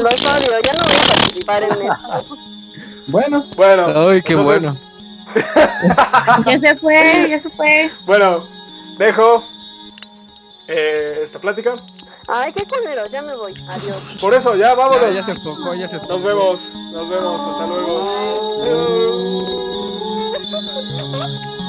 [0.00, 2.36] Los odio, ya no voy a participar en esto.
[3.06, 4.08] Bueno, Bueno.
[4.08, 4.80] Ay, qué entonces,
[6.46, 7.90] Ya se fue, ya se fue.
[8.06, 8.44] Bueno,
[8.96, 9.44] dejo
[10.68, 11.74] eh, esta plática.
[12.26, 13.52] Ay, qué culero, ya me voy.
[13.68, 14.16] Adiós.
[14.18, 15.14] Por eso, ya Ya, vámonos.
[15.14, 16.14] ya se enfocó, ya se enfocó.
[16.14, 18.10] Nos vemos, nos vemos, hasta luego.
[18.62, 19.24] Adiós.